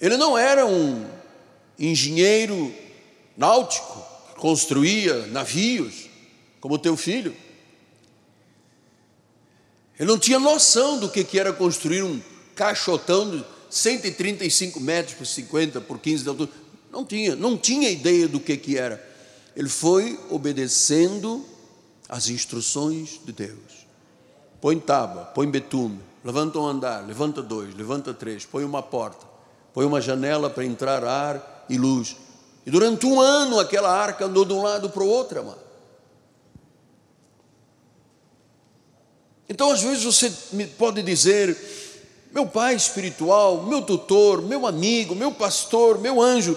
[0.00, 1.06] Ele não era um
[1.78, 2.74] engenheiro
[3.36, 6.08] náutico que construía navios,
[6.60, 7.34] como teu filho.
[9.98, 12.20] Ele não tinha noção do que era construir um
[12.54, 16.50] caixotão de 135 metros por 50 por 15 de altura.
[16.90, 19.04] Não tinha, não tinha ideia do que, que era.
[19.54, 21.44] Ele foi obedecendo
[22.08, 23.86] as instruções de Deus.
[24.60, 29.26] Põe tábua, põe betume, levanta um andar, levanta dois, levanta três, põe uma porta,
[29.72, 32.16] põe uma janela para entrar ar e luz.
[32.64, 35.68] E durante um ano aquela arca andou de um lado para o outro, amado.
[39.48, 41.56] Então, às vezes, você me pode dizer,
[42.30, 46.56] meu pai espiritual, meu tutor, meu amigo, meu pastor, meu anjo,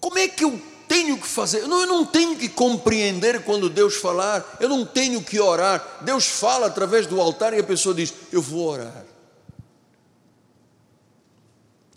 [0.00, 1.60] como é que eu tenho que fazer?
[1.62, 5.98] Eu não, eu não tenho que compreender quando Deus falar, eu não tenho que orar.
[6.02, 9.04] Deus fala através do altar e a pessoa diz: Eu vou orar.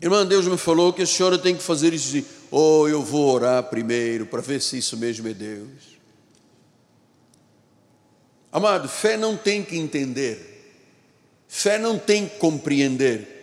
[0.01, 2.23] Irmã, Deus me falou que a senhora tem que fazer isso.
[2.49, 5.99] Oh, eu vou orar primeiro para ver se isso mesmo é Deus.
[8.51, 10.73] Amado, fé não tem que entender,
[11.47, 13.35] fé não tem que compreender.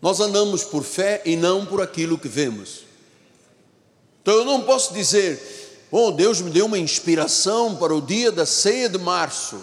[0.00, 2.91] Nós andamos por fé e não por aquilo que vemos.
[4.22, 8.46] Então eu não posso dizer, oh, Deus me deu uma inspiração para o dia da
[8.46, 9.60] ceia de março.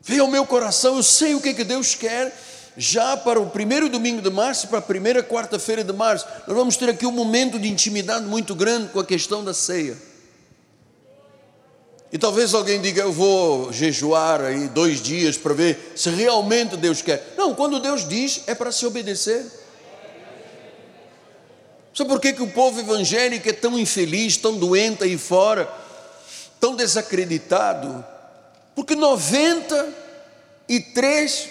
[0.00, 2.34] Veio ao meu coração, eu sei o que, que Deus quer
[2.76, 6.76] já para o primeiro domingo de março, para a primeira quarta-feira de março, nós vamos
[6.76, 9.96] ter aqui um momento de intimidade muito grande com a questão da ceia.
[12.12, 17.02] E talvez alguém diga, eu vou jejuar aí dois dias para ver se realmente Deus
[17.02, 17.34] quer.
[17.36, 19.44] Não, quando Deus diz, é para se obedecer.
[21.94, 25.72] Sabe por que, que o povo evangélico é tão infeliz, tão doente aí fora,
[26.58, 28.04] tão desacreditado?
[28.74, 31.48] Porque 93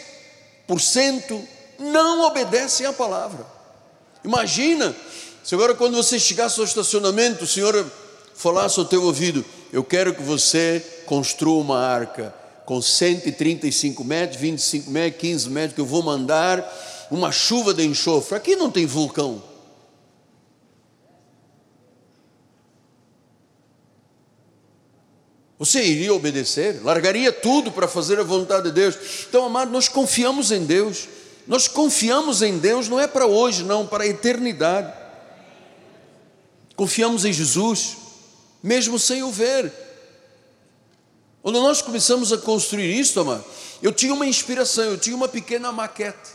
[1.80, 3.46] não obedecem à palavra.
[4.24, 4.96] Imagina
[5.44, 7.86] se agora, quando você chegasse ao estacionamento, o Senhor
[8.34, 12.34] falasse ao teu ouvido: Eu quero que você construa uma arca
[12.66, 18.38] com 135 metros, 25 metros, 15 metros, que eu vou mandar uma chuva de enxofre.
[18.38, 19.53] Aqui não tem vulcão.
[25.64, 26.84] Você iria obedecer?
[26.84, 28.98] Largaria tudo para fazer a vontade de Deus?
[29.30, 31.08] Então, amado, nós confiamos em Deus.
[31.48, 34.92] Nós confiamos em Deus não é para hoje, não, para a eternidade.
[36.76, 37.96] Confiamos em Jesus,
[38.62, 39.72] mesmo sem o ver.
[41.42, 43.46] Quando nós começamos a construir isso, amado,
[43.82, 46.32] eu tinha uma inspiração, eu tinha uma pequena maquete.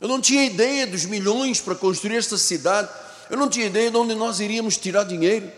[0.00, 2.88] Eu não tinha ideia dos milhões para construir esta cidade.
[3.30, 5.48] Eu não tinha ideia de onde nós iríamos tirar dinheiro.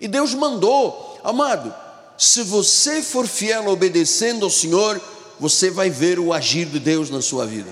[0.00, 1.89] E Deus mandou, amado,
[2.20, 5.00] se você for fiel obedecendo ao Senhor,
[5.38, 7.70] você vai ver o agir de Deus na sua vida.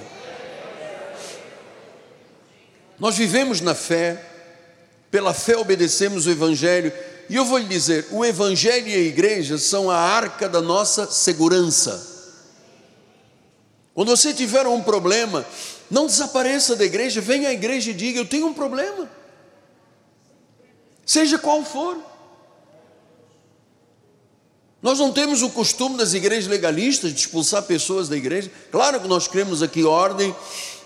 [2.98, 4.24] Nós vivemos na fé,
[5.10, 6.90] pela fé obedecemos o Evangelho,
[7.28, 11.10] e eu vou lhe dizer: o Evangelho e a igreja são a arca da nossa
[11.10, 12.32] segurança.
[13.92, 15.44] Quando você tiver um problema,
[15.90, 19.10] não desapareça da igreja, venha à igreja e diga: Eu tenho um problema,
[21.04, 22.07] seja qual for.
[24.80, 28.50] Nós não temos o costume das igrejas legalistas de expulsar pessoas da igreja.
[28.70, 30.34] Claro que nós cremos aqui ordem,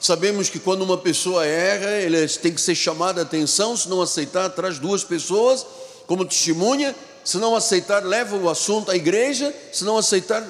[0.00, 4.00] sabemos que quando uma pessoa erra, ele tem que ser chamada a atenção, se não
[4.00, 5.66] aceitar, traz duas pessoas
[6.06, 10.46] como testemunha, se não aceitar, leva o assunto à igreja, se não aceitar,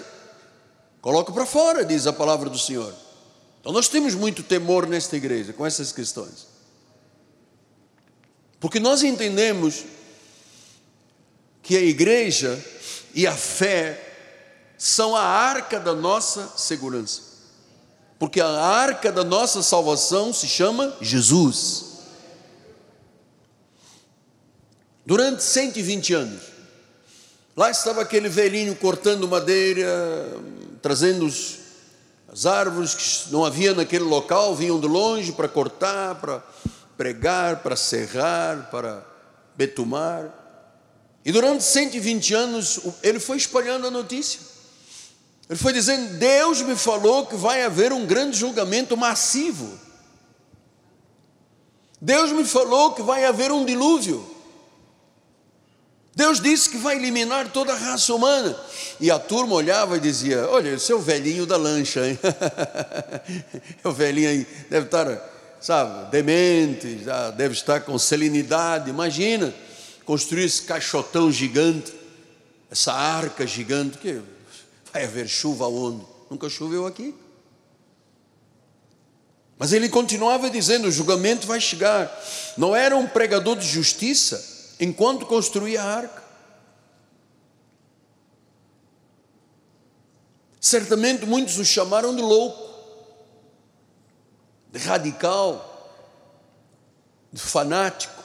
[1.01, 2.95] coloca para fora, diz a palavra do Senhor.
[3.61, 6.47] Então nós temos muito temor nesta igreja com essas questões.
[8.61, 9.85] Porque nós entendemos
[11.63, 12.59] que a igreja
[13.15, 14.13] e a fé
[14.79, 17.23] são a arca da nossa segurança.
[18.19, 21.93] Porque a arca da nossa salvação se chama Jesus.
[25.05, 26.43] Durante 120 anos,
[27.57, 29.89] lá estava aquele velhinho cortando madeira,
[30.81, 31.59] trazendo os,
[32.33, 36.43] as árvores que não havia naquele local, vinham de longe para cortar, para
[36.97, 39.05] pregar, para serrar, para
[39.57, 40.42] betumar.
[41.25, 44.41] E durante 120 anos, ele foi espalhando a notícia.
[45.49, 49.79] Ele foi dizendo: Deus me falou que vai haver um grande julgamento massivo.
[52.01, 54.29] Deus me falou que vai haver um dilúvio.
[56.15, 58.59] Deus disse que vai eliminar toda a raça humana.
[59.01, 62.19] E a turma olhava e dizia: Olha, esse é o velhinho da lancha, hein?
[63.83, 68.91] é o velhinho aí, deve estar sabe, demente, já deve estar com selenidade.
[68.91, 69.55] Imagina
[70.05, 71.93] construir esse caixotão gigante,
[72.71, 74.21] essa arca gigante, que
[74.93, 76.05] vai haver chuva onde?
[76.31, 77.15] Nunca choveu aqui.
[79.59, 82.11] Mas ele continuava dizendo: o julgamento vai chegar.
[82.57, 86.23] Não era um pregador de justiça enquanto construía a arca.
[90.61, 92.71] Certamente muitos o chamaram de louco,
[94.71, 95.93] de radical,
[97.33, 98.22] de fanático.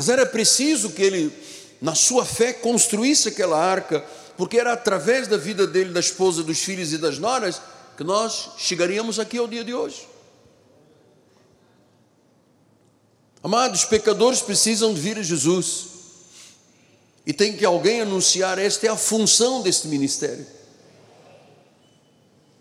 [0.00, 1.30] Mas era preciso que ele,
[1.78, 4.02] na sua fé, construísse aquela arca,
[4.34, 7.60] porque era através da vida dele, da esposa, dos filhos e das noras,
[7.98, 10.08] que nós chegaríamos aqui ao dia de hoje.
[13.42, 15.88] Amados, pecadores precisam de vir a Jesus.
[17.26, 20.46] E tem que alguém anunciar, esta é a função deste ministério.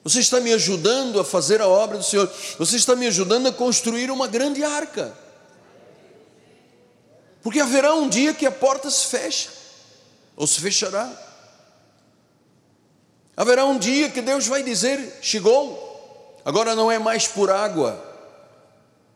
[0.03, 2.29] Você está me ajudando a fazer a obra do Senhor.
[2.57, 5.28] Você está me ajudando a construir uma grande arca.
[7.41, 9.49] Porque haverá um dia que a porta se fecha,
[10.35, 11.09] ou se fechará.
[13.35, 18.05] Haverá um dia que Deus vai dizer: chegou, agora não é mais por água.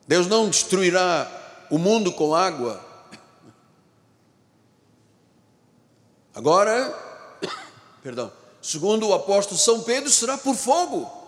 [0.07, 1.30] Deus não destruirá
[1.69, 2.84] o mundo com água.
[6.36, 6.93] Agora,
[8.01, 11.22] perdão, segundo o apóstolo São Pedro, será por fogo.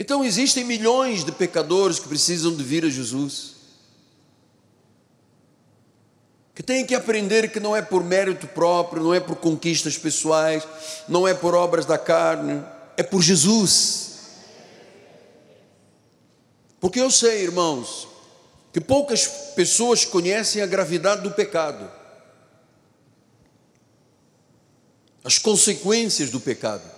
[0.00, 3.56] Então existem milhões de pecadores que precisam de vir a Jesus.
[6.54, 10.62] Que têm que aprender que não é por mérito próprio, não é por conquistas pessoais,
[11.08, 12.64] não é por obras da carne,
[12.96, 14.18] é por Jesus.
[16.78, 18.06] Porque eu sei, irmãos,
[18.72, 19.26] que poucas
[19.56, 21.90] pessoas conhecem a gravidade do pecado,
[25.24, 26.97] as consequências do pecado.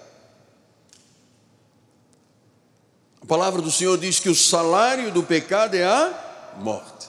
[3.27, 7.09] Palavra do Senhor diz que o salário do pecado é a morte.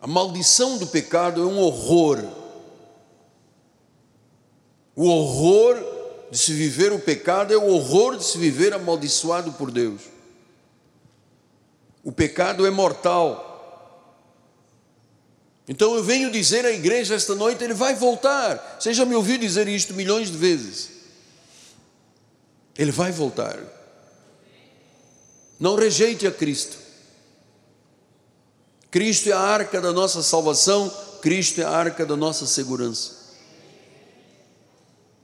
[0.00, 2.24] A maldição do pecado é um horror.
[4.94, 5.76] O horror
[6.30, 10.02] de se viver o pecado é o horror de se viver amaldiçoado por Deus.
[12.04, 13.46] O pecado é mortal.
[15.68, 18.78] Então eu venho dizer à igreja esta noite: ele vai voltar.
[18.78, 20.95] Você já me ouviu dizer isto milhões de vezes.
[22.78, 23.58] Ele vai voltar.
[25.58, 26.76] Não rejeite a Cristo.
[28.90, 33.16] Cristo é a arca da nossa salvação, Cristo é a arca da nossa segurança.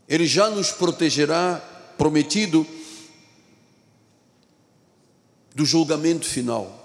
[0.09, 1.57] Ele já nos protegerá,
[1.97, 2.67] prometido,
[5.55, 6.79] do julgamento final.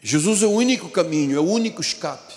[0.00, 2.34] Jesus é o único caminho, é o único escape.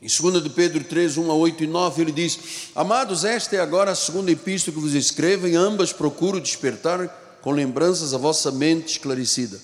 [0.00, 2.38] Em 2 de Pedro 3, 1 a 8 e 9, ele diz:
[2.74, 7.08] Amados, esta é agora a segunda epístola que vos escrevo, em ambas procuro despertar
[7.42, 9.58] com lembranças a vossa mente esclarecida,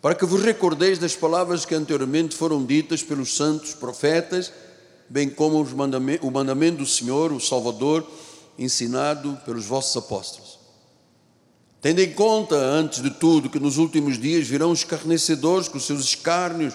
[0.00, 4.50] para que vos recordeis das palavras que anteriormente foram ditas pelos santos profetas,
[5.10, 8.06] bem como mandamentos, o mandamento do Senhor, o Salvador,
[8.58, 10.58] ensinado pelos vossos apóstolos.
[11.82, 16.74] Tendo em conta, antes de tudo, que nos últimos dias virão escarnecedores com seus escárnios,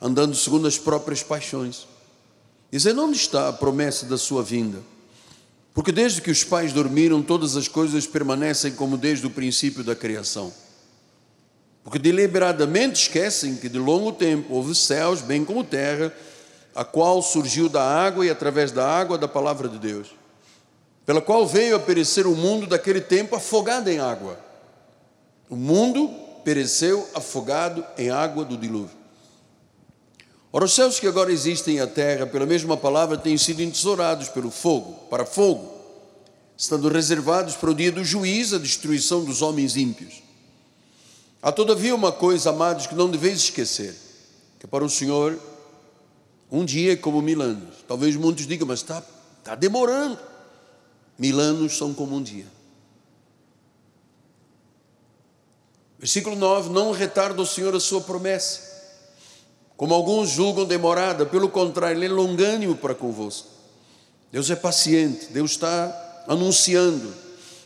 [0.00, 1.86] andando segundo as próprias paixões.
[2.70, 4.78] Dizendo onde está a promessa da sua vinda?
[5.72, 9.94] Porque desde que os pais dormiram, todas as coisas permanecem como desde o princípio da
[9.94, 10.52] criação.
[11.84, 16.12] Porque deliberadamente esquecem que de longo tempo houve céus, bem como terra,
[16.74, 20.08] a qual surgiu da água e através da água da palavra de Deus,
[21.06, 24.38] pela qual veio a perecer o mundo daquele tempo afogado em água.
[25.48, 26.08] O mundo
[26.44, 29.05] pereceu afogado em água do dilúvio.
[30.56, 34.30] Ora, os céus que agora existem e a terra, pela mesma palavra, têm sido entesourados
[34.30, 35.70] pelo fogo, para fogo,
[36.56, 40.22] estando reservados para o dia do juízo, a destruição dos homens ímpios.
[41.42, 43.94] Há todavia uma coisa, amados, que não deveis esquecer:
[44.58, 45.38] que para o Senhor,
[46.50, 47.84] um dia é como mil anos.
[47.86, 49.02] Talvez muitos digam, mas está,
[49.40, 50.18] está demorando.
[51.18, 52.46] Mil anos são como um dia.
[55.98, 58.65] Versículo 9: Não retarda o Senhor a sua promessa
[59.76, 63.48] como alguns julgam demorada, pelo contrário, Ele é longânimo para convosco.
[64.32, 67.14] Deus é paciente, Deus está anunciando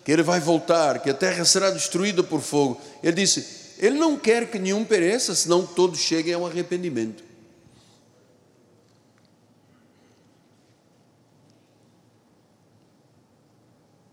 [0.04, 2.80] que Ele vai voltar, que a terra será destruída por fogo.
[3.02, 3.46] Ele disse:
[3.78, 7.22] Ele não quer que nenhum pereça, senão que todos cheguem ao arrependimento.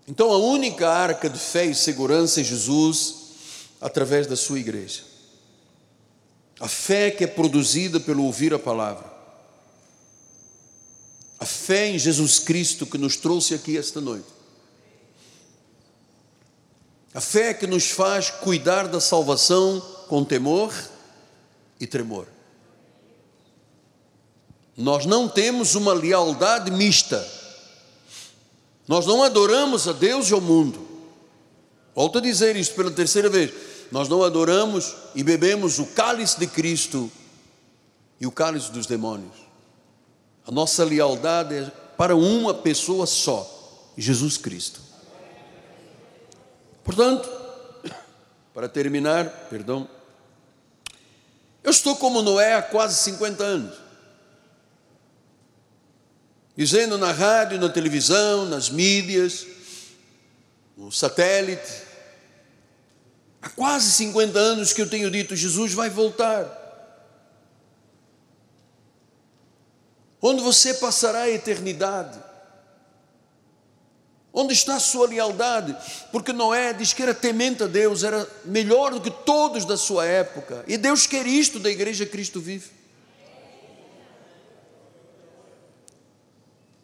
[0.07, 3.15] Então, a única arca de fé e segurança é Jesus,
[3.81, 5.16] através da sua igreja.
[6.59, 9.05] A fé que é produzida pelo ouvir a palavra.
[11.45, 14.27] fé em Jesus Cristo que nos trouxe aqui esta noite.
[17.13, 20.73] A fé que nos faz cuidar da salvação com temor
[21.79, 22.27] e tremor.
[24.75, 27.27] Nós não temos uma lealdade mista.
[28.87, 30.87] Nós não adoramos a Deus e ao mundo.
[31.95, 33.51] Volto a dizer isto pela terceira vez.
[33.91, 37.11] Nós não adoramos e bebemos o cálice de Cristo
[38.19, 39.35] e o cálice dos demônios.
[40.45, 44.81] A nossa lealdade é para uma pessoa só, Jesus Cristo.
[46.83, 47.29] Portanto,
[48.53, 49.87] para terminar, perdão,
[51.63, 53.87] eu estou como Noé há quase 50 anos
[56.57, 59.45] dizendo na rádio, na televisão, nas mídias,
[60.75, 61.86] no satélite.
[63.47, 66.65] Há quase 50 anos que eu tenho dito: Jesus vai voltar.
[70.21, 72.19] Onde você passará a eternidade?
[74.33, 75.75] Onde está a sua lealdade?
[76.11, 80.05] Porque Noé diz que era temente a Deus, era melhor do que todos da sua
[80.05, 80.65] época.
[80.67, 82.69] E Deus quer isto da igreja Cristo vive.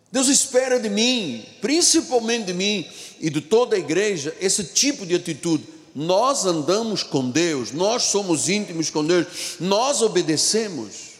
[0.09, 2.89] Deus espera de mim, principalmente de mim
[3.19, 5.72] e de toda a igreja, esse tipo de atitude.
[5.95, 11.13] Nós andamos com Deus, nós somos íntimos com Deus, nós obedecemos.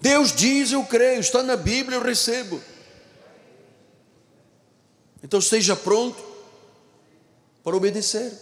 [0.00, 2.60] Deus diz, eu creio, está na Bíblia, eu recebo.
[5.22, 6.22] Então esteja pronto
[7.62, 8.32] para obedecer.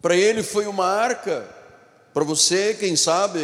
[0.00, 1.48] Para ele foi uma arca
[2.14, 3.38] para você, quem sabe,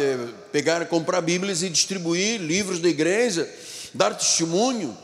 [0.51, 3.49] pegar, comprar Bíblias e distribuir livros da igreja,
[3.93, 4.97] dar testemunho,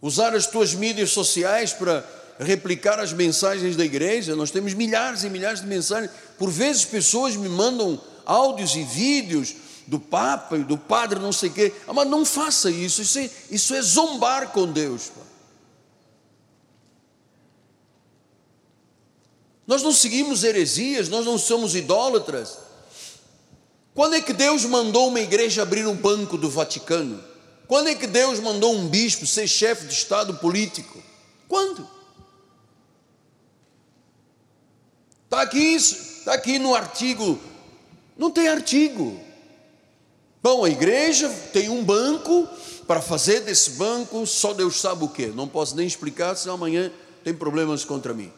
[0.00, 2.04] usar as tuas mídias sociais para
[2.38, 4.34] replicar as mensagens da igreja.
[4.34, 6.10] Nós temos milhares e milhares de mensagens.
[6.38, 9.54] Por vezes, pessoas me mandam áudios e vídeos
[9.86, 11.72] do Papa e do Padre, não sei o quê.
[11.86, 15.10] Ah, mas não faça isso, isso é, isso é zombar com Deus.
[19.66, 22.58] Nós não seguimos heresias, nós não somos idólatras.
[23.94, 27.29] Quando é que Deus mandou uma igreja abrir um banco do Vaticano?
[27.70, 31.00] Quando é que Deus mandou um bispo ser chefe de Estado político?
[31.46, 31.88] Quando?
[35.24, 37.38] Está aqui isso, está aqui no artigo.
[38.18, 39.20] Não tem artigo.
[40.42, 42.48] Bom, a igreja tem um banco
[42.88, 45.26] para fazer desse banco, só Deus sabe o que.
[45.28, 46.90] Não posso nem explicar, senão amanhã
[47.22, 48.32] tem problemas contra mim.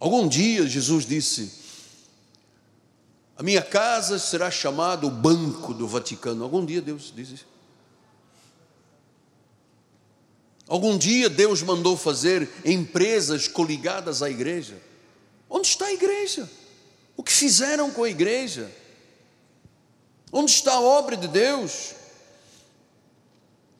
[0.00, 1.52] Algum dia Jesus disse:
[3.36, 6.42] A minha casa será chamada o banco do Vaticano.
[6.42, 7.46] Algum dia Deus disse isso.
[10.66, 14.80] Algum dia Deus mandou fazer empresas coligadas à igreja.
[15.48, 16.50] Onde está a igreja?
[17.16, 18.70] O que fizeram com a igreja?
[20.32, 21.94] Onde está a obra de Deus?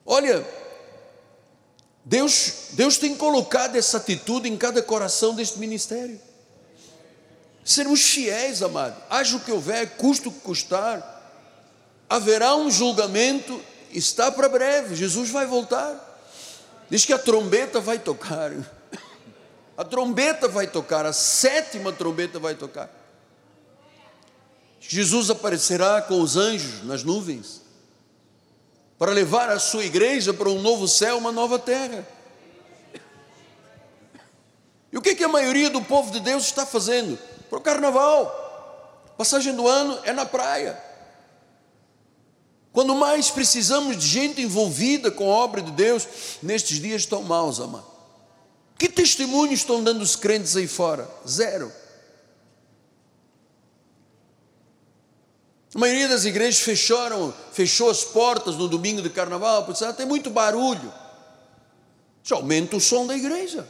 [0.05, 0.47] Olha,
[2.05, 6.21] Deus, Deus tem colocado essa atitude em cada coração deste ministério.
[7.67, 8.97] Sermos fiéis, amado.
[9.11, 11.15] Haja o que houver, custo que custar.
[12.09, 13.61] Haverá um julgamento,
[13.91, 16.01] está para breve, Jesus vai voltar.
[16.89, 18.53] Diz que a trombeta vai tocar.
[19.77, 22.89] A trombeta vai tocar, a sétima trombeta vai tocar.
[24.79, 27.63] Jesus aparecerá com os anjos nas nuvens
[28.97, 32.07] para levar a sua igreja para um novo céu, uma nova terra.
[34.93, 37.19] E o que, que a maioria do povo de Deus está fazendo?
[37.57, 39.15] Para o carnaval.
[39.17, 40.79] Passagem do ano é na praia.
[42.71, 46.07] Quando mais precisamos de gente envolvida com a obra de Deus,
[46.43, 47.87] nestes dias estão maus, amado.
[48.79, 51.09] Que testemunho estão dando os crentes aí fora?
[51.27, 51.73] Zero.
[55.75, 60.05] A maioria das igrejas fecharam, fechou as portas no domingo de carnaval, porque ah, tem
[60.05, 60.93] muito barulho.
[62.23, 63.67] Isso aumenta o som da igreja.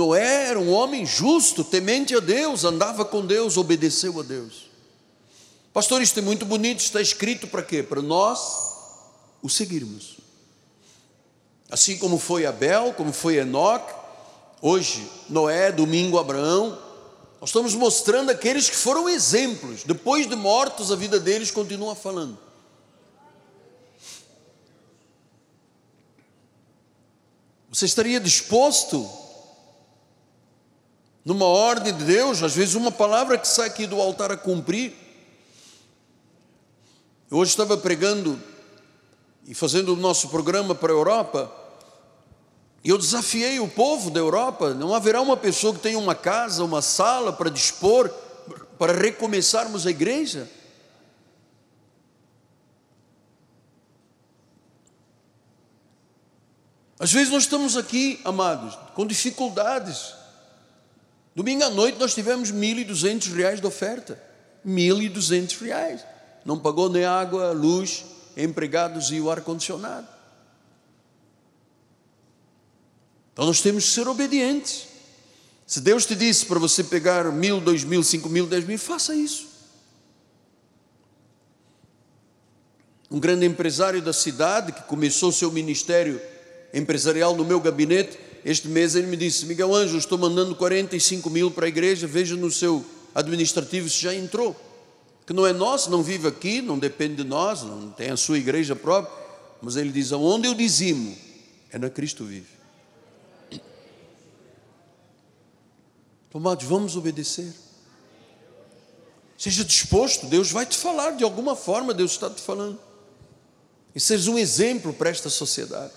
[0.00, 4.70] Noé era um homem justo, temente a Deus, andava com Deus, obedeceu a Deus.
[5.72, 7.82] Pastor, isso é muito bonito, está escrito para quê?
[7.82, 8.40] Para nós
[9.42, 10.16] o seguirmos.
[11.70, 14.00] Assim como foi Abel, como foi Enoque,
[14.62, 16.78] Hoje, Noé, domingo, Abraão,
[17.40, 19.84] nós estamos mostrando aqueles que foram exemplos.
[19.84, 22.38] Depois de mortos, a vida deles continua falando.
[27.70, 29.08] Você estaria disposto,
[31.30, 34.92] numa ordem de Deus, às vezes uma palavra que sai aqui do altar a cumprir?
[37.30, 38.36] Eu hoje estava pregando
[39.46, 41.52] e fazendo o nosso programa para a Europa
[42.82, 46.64] E eu desafiei o povo da Europa: não haverá uma pessoa que tenha uma casa,
[46.64, 48.08] uma sala para dispor,
[48.76, 50.50] para recomeçarmos a igreja?
[56.98, 60.18] Às vezes nós estamos aqui, amados, com dificuldades.
[61.34, 64.20] Domingo à noite nós tivemos 1.200 reais de oferta.
[64.66, 66.04] 1.200 reais.
[66.44, 68.04] Não pagou nem água, luz,
[68.36, 70.08] empregados e o ar-condicionado.
[73.32, 74.88] Então nós temos que ser obedientes.
[75.66, 79.14] Se Deus te disse para você pegar mil, dois mil, cinco mil, dez mil, faça
[79.14, 79.48] isso.
[83.10, 86.20] Um grande empresário da cidade que começou seu ministério
[86.72, 91.50] empresarial no meu gabinete, este mês ele me disse: Miguel Anjo, estou mandando 45 mil
[91.50, 92.84] para a igreja, veja no seu
[93.14, 94.56] administrativo se já entrou.
[95.26, 98.38] Que não é nosso, não vive aqui, não depende de nós, não tem a sua
[98.38, 99.14] igreja própria,
[99.62, 101.16] mas ele diz: Onde eu dizimo,
[101.70, 102.60] é na Cristo vive.
[106.32, 107.52] Amados, vamos obedecer.
[109.36, 112.78] Seja disposto, Deus vai te falar de alguma forma, Deus está te falando.
[113.94, 115.92] E seja um exemplo para esta sociedade.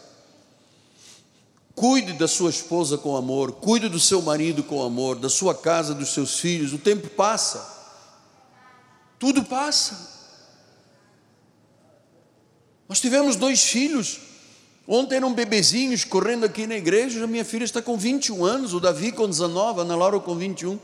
[1.75, 5.95] Cuide da sua esposa com amor, cuide do seu marido com amor, da sua casa,
[5.95, 6.71] dos seus filhos.
[6.71, 7.65] O tempo passa,
[9.17, 10.11] tudo passa.
[12.87, 14.19] Nós tivemos dois filhos,
[14.87, 17.23] ontem eram bebezinhos correndo aqui na igreja.
[17.23, 20.35] A minha filha está com 21 anos, o Davi com 19, a Ana Laura com
[20.35, 20.79] 21.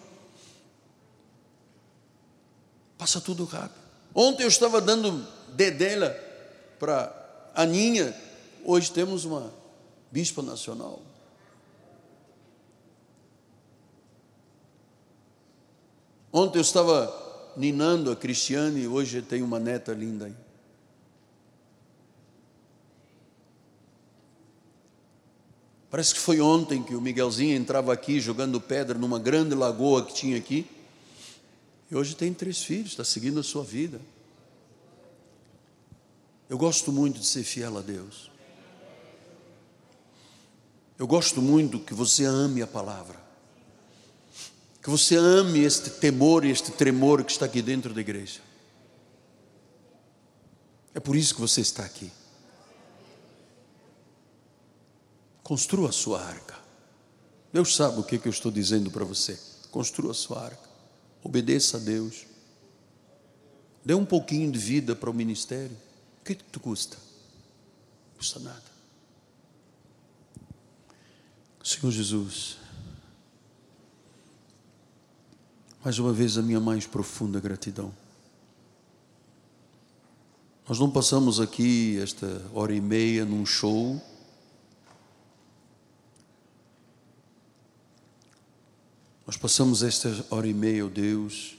[2.97, 3.79] Passa tudo rápido.
[4.13, 6.09] Ontem eu estava dando dedela
[6.79, 7.13] para
[7.53, 8.15] a Aninha,
[8.65, 9.59] hoje temos uma
[10.12, 11.01] bispo nacional.
[16.32, 20.36] Ontem eu estava ninando a Cristiane e hoje tem uma neta linda aí.
[25.89, 30.14] Parece que foi ontem que o Miguelzinho entrava aqui jogando pedra numa grande lagoa que
[30.14, 30.68] tinha aqui.
[31.89, 33.99] E hoje tem três filhos, está seguindo a sua vida.
[36.47, 38.30] Eu gosto muito de ser fiel a Deus.
[41.00, 43.18] Eu gosto muito que você ame a palavra,
[44.84, 48.41] que você ame este temor e este tremor que está aqui dentro da igreja.
[50.93, 52.12] É por isso que você está aqui.
[55.41, 56.60] Construa a sua arca.
[57.54, 59.39] Deus sabe o que, que eu estou dizendo para você.
[59.72, 60.70] Construa a sua arca.
[61.24, 62.26] Obedeça a Deus.
[63.86, 65.78] Dê um pouquinho de vida para o ministério.
[66.20, 66.97] O que, que tu custa?
[66.97, 68.78] Não custa nada.
[71.64, 72.57] Senhor Jesus,
[75.84, 77.93] mais uma vez a minha mais profunda gratidão.
[80.68, 84.01] Nós não passamos aqui esta hora e meia num show.
[89.28, 91.55] Nós passamos esta hora e meia, oh Deus,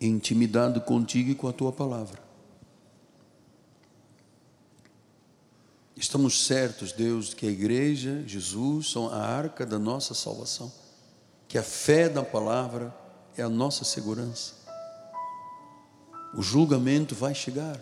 [0.00, 2.29] em intimidade contigo e com a tua palavra.
[6.00, 10.72] Estamos certos, Deus, que a igreja, Jesus, são a arca da nossa salvação,
[11.46, 12.96] que a fé da palavra
[13.36, 14.54] é a nossa segurança.
[16.34, 17.78] O julgamento vai chegar.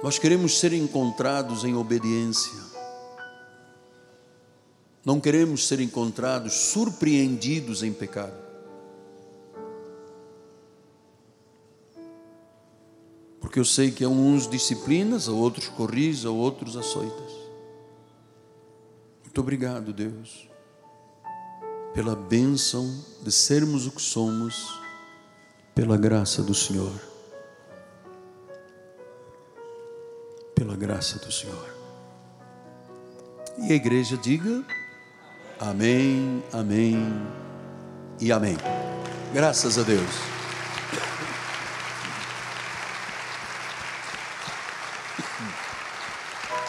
[0.00, 2.56] Nós queremos ser encontrados em obediência.
[5.04, 8.47] Não queremos ser encontrados surpreendidos em pecado.
[13.40, 17.32] Porque eu sei que a uns disciplinas, a outros corrige, a outros açoitas.
[19.24, 20.48] Muito obrigado, Deus,
[21.94, 24.80] pela bênção de sermos o que somos,
[25.74, 26.92] pela graça do Senhor.
[30.54, 31.76] Pela graça do Senhor.
[33.58, 34.64] E a igreja diga:
[35.60, 36.98] Amém, Amém
[38.20, 38.56] e Amém.
[39.32, 40.37] Graças a Deus.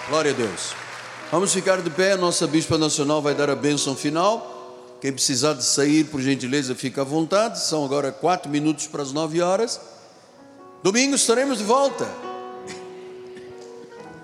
[0.09, 0.73] Glória a Deus.
[1.31, 4.97] Vamos ficar de pé, nossa Bispa Nacional vai dar a bênção final.
[4.99, 7.63] Quem precisar de sair, por gentileza, fica à vontade.
[7.63, 9.79] São agora quatro minutos para as nove horas.
[10.81, 12.09] Domingo estaremos de volta.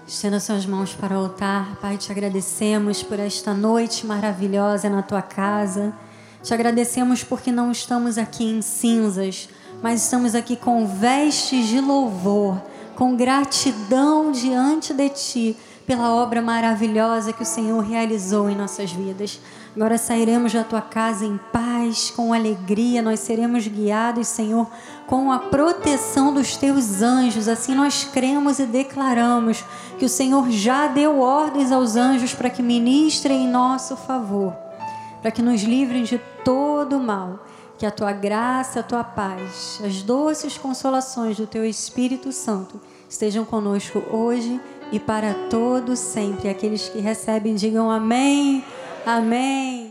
[0.07, 1.75] Estenda suas mãos para o altar.
[1.75, 5.93] Pai, te agradecemos por esta noite maravilhosa na tua casa.
[6.41, 9.49] Te agradecemos porque não estamos aqui em cinzas,
[9.83, 12.59] mas estamos aqui com vestes de louvor,
[12.95, 19.39] com gratidão diante de ti pela obra maravilhosa que o Senhor realizou em nossas vidas.
[19.75, 24.67] Agora sairemos da tua casa em paz, com alegria, nós seremos guiados, Senhor,
[25.05, 27.47] com a proteção dos teus anjos.
[27.47, 29.63] Assim nós cremos e declaramos
[29.99, 34.55] que o Senhor já deu ordens aos anjos para que ministrem em nosso favor,
[35.21, 37.45] para que nos livrem de todo mal.
[37.77, 42.79] Que a tua graça, a tua paz, as doces consolações do teu Espírito Santo
[43.09, 44.61] estejam conosco hoje
[44.95, 46.47] e para todos sempre.
[46.47, 48.63] Aqueles que recebem, digam amém.
[49.05, 49.84] Amém.